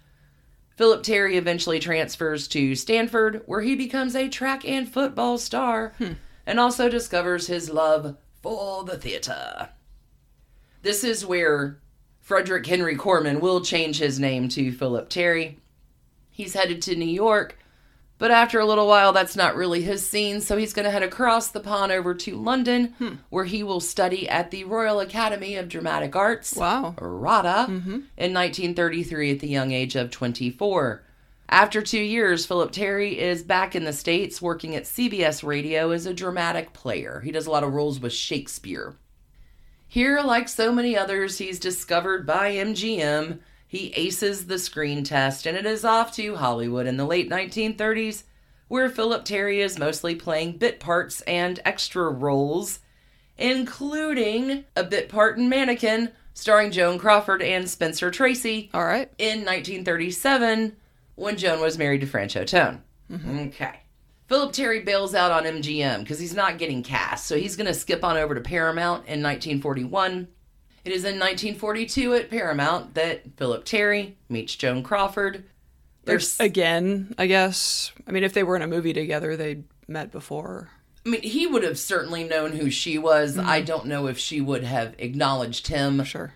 [0.78, 6.14] Philip Terry eventually transfers to Stanford where he becomes a track and football star hmm.
[6.46, 9.70] and also discovers his love for the theater.
[10.84, 11.80] This is where
[12.22, 15.58] Frederick Henry Kormann will change his name to Philip Terry.
[16.30, 17.58] He's headed to New York
[18.18, 21.04] but after a little while, that's not really his scene, so he's going to head
[21.04, 23.16] across the pond over to London, hmm.
[23.30, 26.96] where he will study at the Royal Academy of Dramatic Arts, Wow.
[26.98, 27.92] RADA, mm-hmm.
[28.18, 31.04] in 1933 at the young age of 24.
[31.50, 36.08] After two years, Philip Terry is back in the States working at CBS Radio as
[36.08, 37.22] a dramatic player.
[37.24, 38.96] He does a lot of roles with Shakespeare.
[39.88, 43.40] Here, like so many others, he's discovered by MGM.
[43.68, 48.24] He aces the screen test, and it is off to Hollywood in the late 1930s,
[48.68, 52.80] where Philip Terry is mostly playing bit parts and extra roles,
[53.38, 59.12] including a bit part in Mannequin, starring Joan Crawford and Spencer Tracy All right.
[59.20, 60.76] in 1937
[61.16, 62.82] when Joan was married to Franchot Tone.
[63.12, 63.40] Mm-hmm.
[63.48, 63.80] Okay.
[64.28, 67.74] Philip Terry bails out on MGM because he's not getting cast, so he's going to
[67.74, 70.28] skip on over to Paramount in 1941.
[70.84, 75.46] It is in 1942 at Paramount that Philip Terry meets Joan Crawford.
[76.06, 77.92] There's, Again, I guess.
[78.08, 80.70] I mean, if they were in a movie together, they'd met before.
[81.06, 83.38] I mean, he would have certainly known who she was.
[83.38, 83.48] Mm-hmm.
[83.48, 86.04] I don't know if she would have acknowledged him.
[86.04, 86.34] Sure.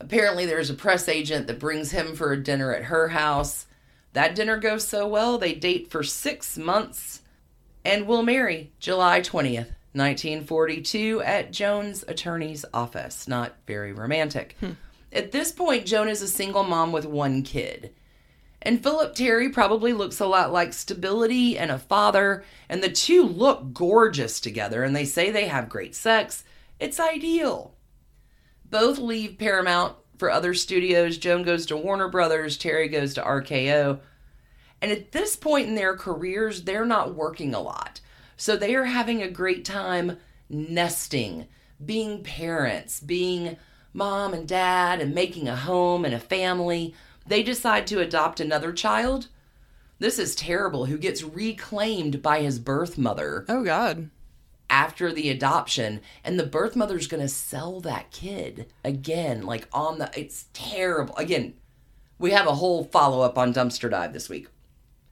[0.00, 3.66] Apparently, there's a press agent that brings him for a dinner at her house.
[4.12, 7.22] That dinner goes so well, they date for six months
[7.84, 13.28] and will marry July 20th, 1942, at Joan's attorney's office.
[13.28, 14.56] Not very romantic.
[14.60, 14.72] Hmm.
[15.12, 17.92] At this point, Joan is a single mom with one kid.
[18.62, 23.22] And Philip Terry probably looks a lot like stability and a father, and the two
[23.24, 26.44] look gorgeous together, and they say they have great sex.
[26.78, 27.74] It's ideal.
[28.68, 31.18] Both leave Paramount for other studios.
[31.18, 33.98] Joan goes to Warner Brothers, Terry goes to RKO.
[34.82, 38.00] And at this point in their careers, they're not working a lot.
[38.36, 40.18] So they are having a great time
[40.48, 41.48] nesting,
[41.84, 43.56] being parents, being
[43.92, 46.94] mom and dad, and making a home and a family.
[47.26, 49.28] They decide to adopt another child.
[49.98, 54.10] This is terrible, who gets reclaimed by his birth mother Oh, God.
[54.70, 59.98] After the adoption and the birth mother's going to sell that kid again like on
[59.98, 61.14] the it's terrible.
[61.16, 61.54] Again
[62.18, 64.48] we have a whole follow-up on dumpster dive this week.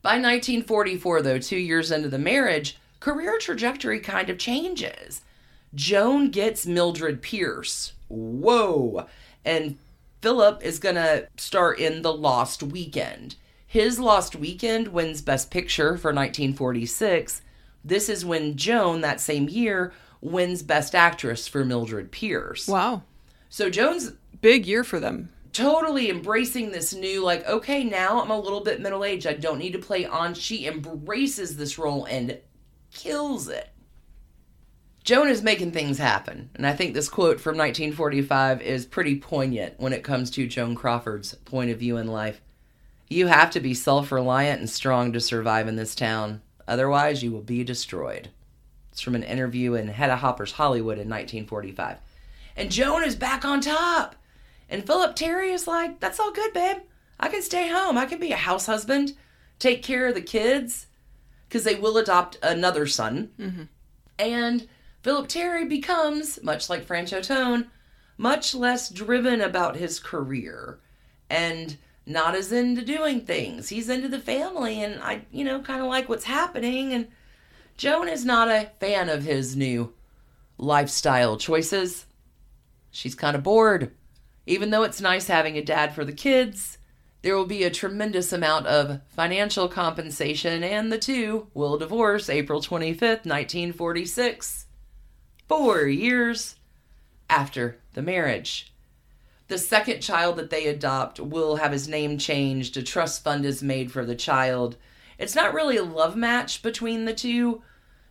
[0.00, 5.20] By 1944 though 2 years into the marriage career trajectory kind of changes.
[5.74, 7.92] Joan gets mildred pierce.
[8.08, 9.06] Whoa.
[9.44, 9.76] And
[10.22, 13.36] philip is going to start in the lost weekend.
[13.70, 17.42] His Lost Weekend wins Best Picture for 1946.
[17.84, 22.66] This is when Joan, that same year, wins Best Actress for Mildred Pierce.
[22.68, 23.02] Wow.
[23.48, 25.30] So Joan's Big year for them.
[25.52, 29.26] totally embracing this new, like, okay, now I'm a little bit middle aged.
[29.26, 30.34] I don't need to play on.
[30.34, 32.38] She embraces this role and
[32.92, 33.70] kills it.
[35.02, 36.50] Joan is making things happen.
[36.54, 40.74] And I think this quote from 1945 is pretty poignant when it comes to Joan
[40.76, 42.40] Crawford's point of view in life.
[43.08, 46.42] You have to be self reliant and strong to survive in this town.
[46.68, 48.28] Otherwise, you will be destroyed.
[48.92, 51.98] It's from an interview in Hedda Hopper's Hollywood in 1945.
[52.56, 54.14] And Joan is back on top.
[54.68, 56.78] And Philip Terry is like, that's all good, babe.
[57.18, 57.96] I can stay home.
[57.96, 59.14] I can be a house husband,
[59.58, 60.86] take care of the kids,
[61.48, 63.30] because they will adopt another son.
[63.38, 63.62] Mm-hmm.
[64.18, 64.68] And
[65.02, 67.68] Philip Terry becomes, much like Franchot Tone,
[68.18, 70.80] much less driven about his career
[71.30, 71.78] and
[72.08, 73.68] not as into doing things.
[73.68, 76.92] He's into the family, and I, you know, kind of like what's happening.
[76.92, 77.08] And
[77.76, 79.92] Joan is not a fan of his new
[80.56, 82.06] lifestyle choices.
[82.90, 83.94] She's kind of bored.
[84.46, 86.78] Even though it's nice having a dad for the kids,
[87.22, 92.60] there will be a tremendous amount of financial compensation, and the two will divorce April
[92.60, 94.66] 25th, 1946,
[95.46, 96.56] four years
[97.28, 98.72] after the marriage.
[99.48, 102.76] The second child that they adopt will have his name changed.
[102.76, 104.76] A trust fund is made for the child.
[105.18, 107.62] It's not really a love match between the two.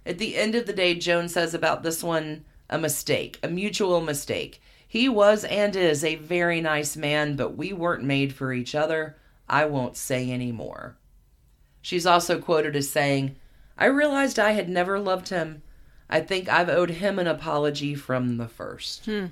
[0.05, 4.01] At the end of the day, Joan says about this one a mistake, a mutual
[4.01, 4.61] mistake.
[4.87, 9.17] He was and is a very nice man, but we weren't made for each other.
[9.47, 10.97] I won't say any more.
[11.81, 13.35] She's also quoted as saying,
[13.77, 15.61] I realized I had never loved him.
[16.09, 19.05] I think I've owed him an apology from the first.
[19.05, 19.27] Hmm.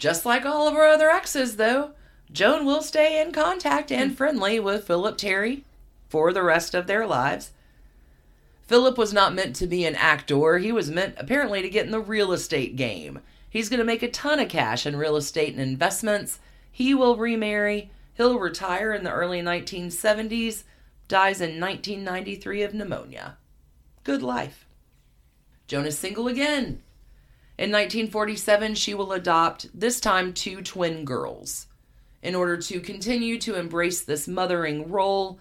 [0.00, 1.90] Just like all of our other exes, though,
[2.32, 5.64] Joan will stay in contact and friendly with Philip Terry
[6.08, 7.50] for the rest of their lives.
[8.62, 10.56] Philip was not meant to be an actor.
[10.56, 13.20] He was meant, apparently, to get in the real estate game.
[13.50, 16.38] He's going to make a ton of cash in real estate and investments.
[16.72, 17.90] He will remarry.
[18.14, 20.62] He'll retire in the early 1970s,
[21.08, 23.36] dies in 1993 of pneumonia.
[24.04, 24.64] Good life.
[25.66, 26.80] Joan is single again.
[27.60, 31.66] In 1947, she will adopt, this time, two twin girls
[32.22, 35.38] in order to continue to embrace this mothering role.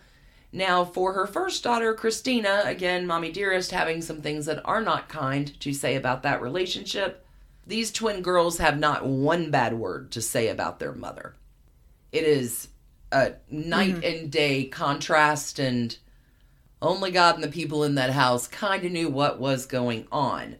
[0.51, 5.07] Now, for her first daughter, Christina, again, Mommy Dearest, having some things that are not
[5.07, 7.25] kind to say about that relationship,
[7.65, 11.35] these twin girls have not one bad word to say about their mother.
[12.11, 12.67] It is
[13.13, 14.03] a night mm-hmm.
[14.03, 15.97] and day contrast, and
[16.81, 20.05] oh only God and the people in that house kind of knew what was going
[20.11, 20.57] on.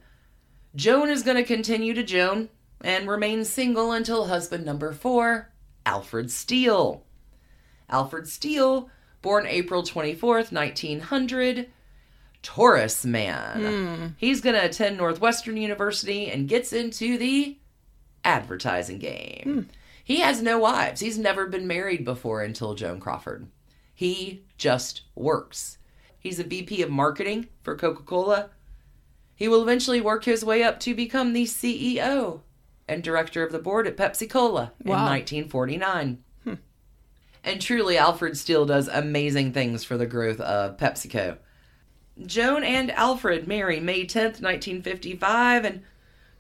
[0.76, 2.49] Joan is going to continue to Joan
[2.82, 5.51] and remain single until husband number four,
[5.86, 7.03] Alfred Steele.
[7.89, 8.89] Alfred Steele,
[9.22, 11.70] born April 24th, 1900,
[12.41, 13.61] Taurus man.
[13.61, 14.07] Hmm.
[14.17, 17.57] He's going to attend Northwestern University and gets into the
[18.24, 19.41] advertising game.
[19.43, 19.74] Hmm.
[20.03, 21.01] He has no wives.
[21.01, 23.47] He's never been married before until Joan Crawford.
[23.93, 25.78] He just works.
[26.20, 28.49] He's a VP of marketing for Coca Cola.
[29.39, 32.41] He will eventually work his way up to become the CEO
[32.89, 35.05] and director of the board at Pepsi Cola in Wow.
[35.05, 36.21] 1949.
[36.43, 36.53] Hmm.
[37.45, 41.37] And truly, Alfred Steele does amazing things for the growth of PepsiCo.
[42.25, 45.83] Joan and Alfred marry May 10th, 1955, and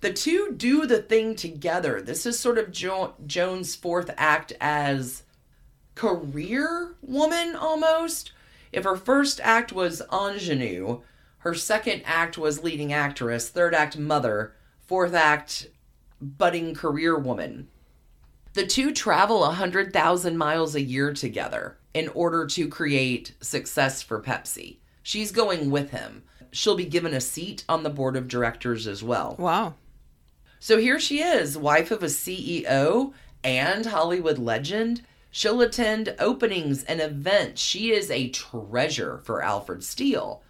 [0.01, 2.01] the two do the thing together.
[2.01, 5.23] This is sort of jo- Joan's fourth act as
[5.95, 8.33] career woman almost.
[8.73, 10.99] If her first act was ingenue,
[11.39, 14.53] her second act was leading actress, third act mother,
[14.85, 15.67] fourth act
[16.21, 17.67] budding career woman.
[18.53, 24.77] The two travel 100,000 miles a year together in order to create success for Pepsi.
[25.01, 26.23] She's going with him.
[26.51, 29.35] She'll be given a seat on the board of directors as well.
[29.37, 29.75] Wow.
[30.59, 35.03] So here she is, wife of a CEO and Hollywood legend.
[35.31, 37.61] She'll attend openings and events.
[37.61, 40.41] She is a treasure for Alfred Steele.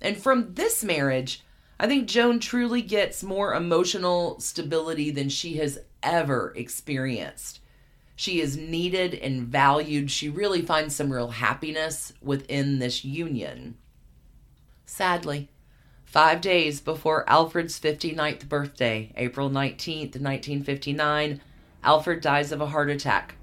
[0.00, 1.42] And from this marriage,
[1.80, 7.60] I think Joan truly gets more emotional stability than she has ever experienced.
[8.16, 10.10] She is needed and valued.
[10.10, 13.76] She really finds some real happiness within this union.
[14.86, 15.48] Sadly,
[16.08, 21.42] Five days before Alfred's 59th birthday, April 19th, 1959,
[21.84, 23.34] Alfred dies of a heart attack,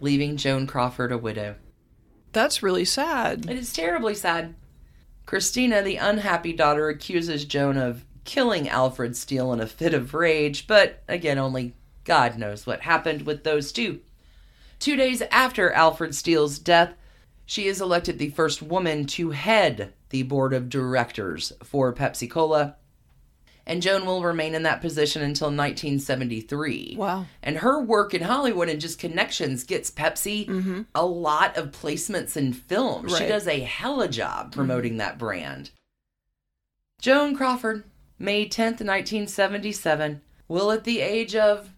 [0.00, 1.56] leaving Joan Crawford a widow.
[2.32, 3.44] That's really sad.
[3.50, 4.54] It is terribly sad.
[5.28, 10.66] Christina, the unhappy daughter, accuses Joan of killing Alfred Steele in a fit of rage,
[10.66, 11.74] but again, only
[12.04, 14.00] God knows what happened with those two.
[14.78, 16.94] Two days after Alfred Steele's death,
[17.44, 22.76] She is elected the first woman to head the board of directors for Pepsi Cola.
[23.68, 26.96] And Joan will remain in that position until 1973.
[26.98, 27.26] Wow.
[27.42, 30.82] And her work in Hollywood and just connections gets Pepsi mm-hmm.
[30.94, 33.16] a lot of placements in films.
[33.16, 35.70] She does a hella job promoting that brand.
[37.00, 37.84] Joan Crawford,
[38.18, 41.70] May 10th, 1977, will at the age of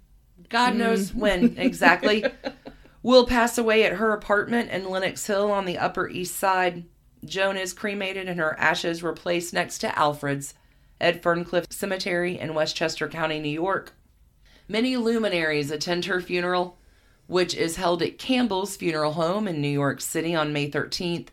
[0.49, 0.79] God hmm.
[0.79, 2.25] knows when exactly,
[3.03, 6.85] will pass away at her apartment in Lenox Hill on the Upper East Side.
[7.25, 10.55] Joan is cremated and her ashes were placed next to Alfred's
[11.01, 13.95] at Ferncliff Cemetery in Westchester County, New York.
[14.69, 16.79] Many luminaries attend her funeral,
[17.27, 21.29] which is held at Campbell's Funeral Home in New York City on May 13th.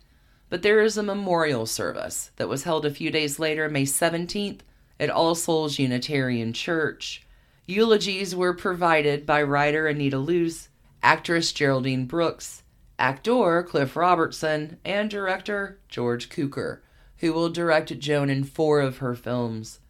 [0.48, 4.60] But there is a memorial service that was held a few days later, May 17th,
[4.98, 7.26] at All Souls Unitarian Church.
[7.66, 10.68] Eulogies were provided by writer Anita Loos,
[11.02, 12.62] actress Geraldine Brooks,
[12.98, 16.80] actor Cliff Robertson, and director George Cukor,
[17.18, 19.80] who will direct Joan in four of her films.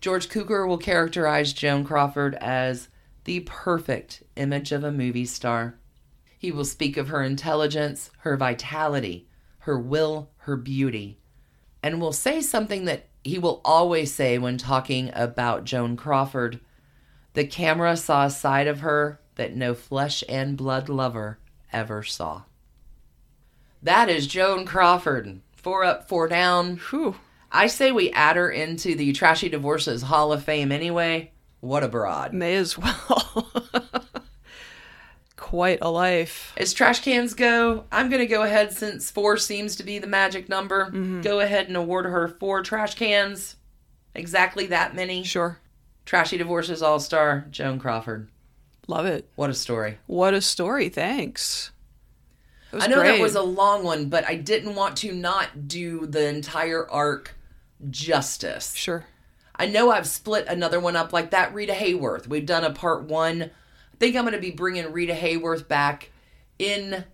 [0.00, 2.88] George Cukor will characterize Joan Crawford as
[3.24, 5.78] the perfect image of a movie star.
[6.38, 9.28] He will speak of her intelligence, her vitality,
[9.60, 11.18] her will, her beauty,
[11.82, 16.60] and will say something that he will always say when talking about Joan Crawford.
[17.34, 21.38] The camera saw a side of her that no flesh and blood lover
[21.72, 22.42] ever saw.
[23.82, 25.40] That is Joan Crawford.
[25.68, 26.78] Four up, four down.
[26.88, 27.16] Whew.
[27.52, 31.30] I say we add her into the Trashy Divorces Hall of Fame anyway.
[31.60, 32.32] What a broad.
[32.32, 33.52] May as well.
[35.36, 36.54] Quite a life.
[36.56, 40.06] As trash cans go, I'm going to go ahead since four seems to be the
[40.06, 40.86] magic number.
[40.86, 41.20] Mm-hmm.
[41.20, 43.56] Go ahead and award her four trash cans.
[44.14, 45.22] Exactly that many.
[45.22, 45.58] Sure.
[46.06, 48.30] Trashy Divorces All Star, Joan Crawford.
[48.86, 49.28] Love it.
[49.34, 49.98] What a story.
[50.06, 50.88] What a story.
[50.88, 51.72] Thanks.
[52.72, 53.12] I know great.
[53.12, 57.34] that was a long one, but I didn't want to not do the entire arc
[57.90, 58.74] justice.
[58.74, 59.06] Sure.
[59.56, 61.54] I know I've split another one up like that.
[61.54, 62.28] Rita Hayworth.
[62.28, 63.42] We've done a part one.
[63.42, 66.10] I think I'm going to be bringing Rita Hayworth back
[66.58, 67.04] in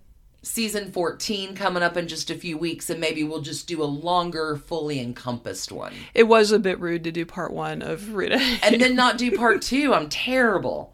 [0.42, 3.84] season 14 coming up in just a few weeks, and maybe we'll just do a
[3.84, 5.94] longer, fully encompassed one.
[6.12, 8.38] It was a bit rude to do part one of Rita.
[8.62, 9.94] And then not do part two.
[9.94, 10.93] I'm terrible.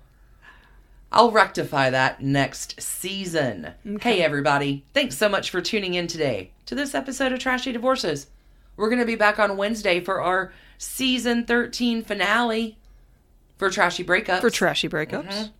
[1.13, 3.73] I'll rectify that next season.
[4.01, 4.85] Hey, everybody.
[4.95, 8.29] Thanks so much for tuning in today to this episode of Trashy Divorces.
[8.77, 12.79] We're going to be back on Wednesday for our season 13 finale
[13.59, 14.41] for Trashy Breakups.
[14.41, 15.27] for trashy breakups.
[15.27, 15.51] Mm-hmm.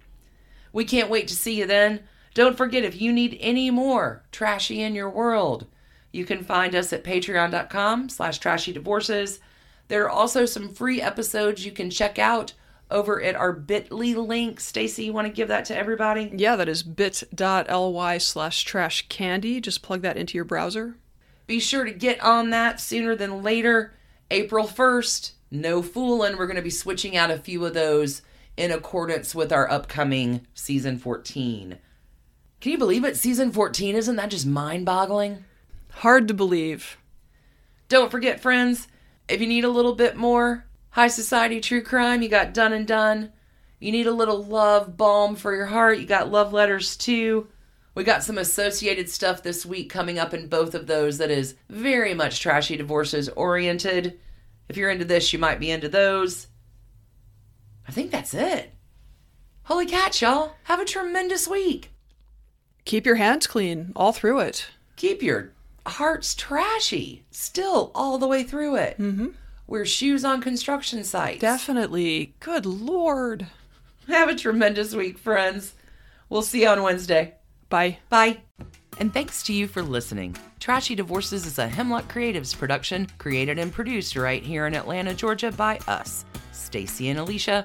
[0.73, 2.01] We can't wait to see you then.
[2.33, 5.67] Don't forget if you need any more trashy in your world,
[6.13, 9.41] you can find us at patreon.com slash trashy divorces.
[9.89, 12.55] There are also some free episodes you can check out
[12.91, 14.59] over at our bit.ly link.
[14.59, 16.31] Stacie, you want to give that to everybody?
[16.35, 19.61] Yeah, that is bit.ly slash trash candy.
[19.61, 20.97] Just plug that into your browser.
[21.47, 23.95] Be sure to get on that sooner than later.
[24.31, 26.37] April 1st, no fooling.
[26.37, 28.23] We're going to be switching out a few of those
[28.57, 31.79] in accordance with our upcoming season 14.
[32.61, 33.17] Can you believe it?
[33.17, 35.45] Season 14, isn't that just mind boggling?
[35.93, 36.99] Hard to believe.
[37.89, 38.87] Don't forget, friends,
[39.29, 42.87] if you need a little bit more high society true crime, you got Done and
[42.87, 43.33] Done.
[43.79, 47.49] You need a little love balm for your heart, you got Love Letters too.
[47.95, 51.57] We got some associated stuff this week coming up in both of those that is
[51.69, 54.19] very much trashy divorces oriented.
[54.69, 56.47] If you're into this, you might be into those.
[57.89, 58.73] I think that's it.
[59.65, 60.55] Holy cats, y'all.
[60.65, 61.91] Have a tremendous week.
[62.85, 64.69] Keep your hands clean all through it.
[64.97, 65.53] keep your
[65.87, 68.99] hearts trashy still all the way through it.
[68.99, 69.29] Mm-hmm.
[69.71, 71.41] Wear shoes on construction sites.
[71.41, 72.35] Definitely.
[72.41, 73.47] Good lord.
[74.09, 75.75] Have a tremendous week, friends.
[76.29, 77.37] We'll see you on Wednesday.
[77.69, 77.99] Bye.
[78.09, 78.41] Bye.
[78.99, 80.37] And thanks to you for listening.
[80.59, 85.53] Trashy Divorces is a Hemlock Creatives production, created and produced right here in Atlanta, Georgia
[85.53, 87.65] by us, Stacie and Alicia,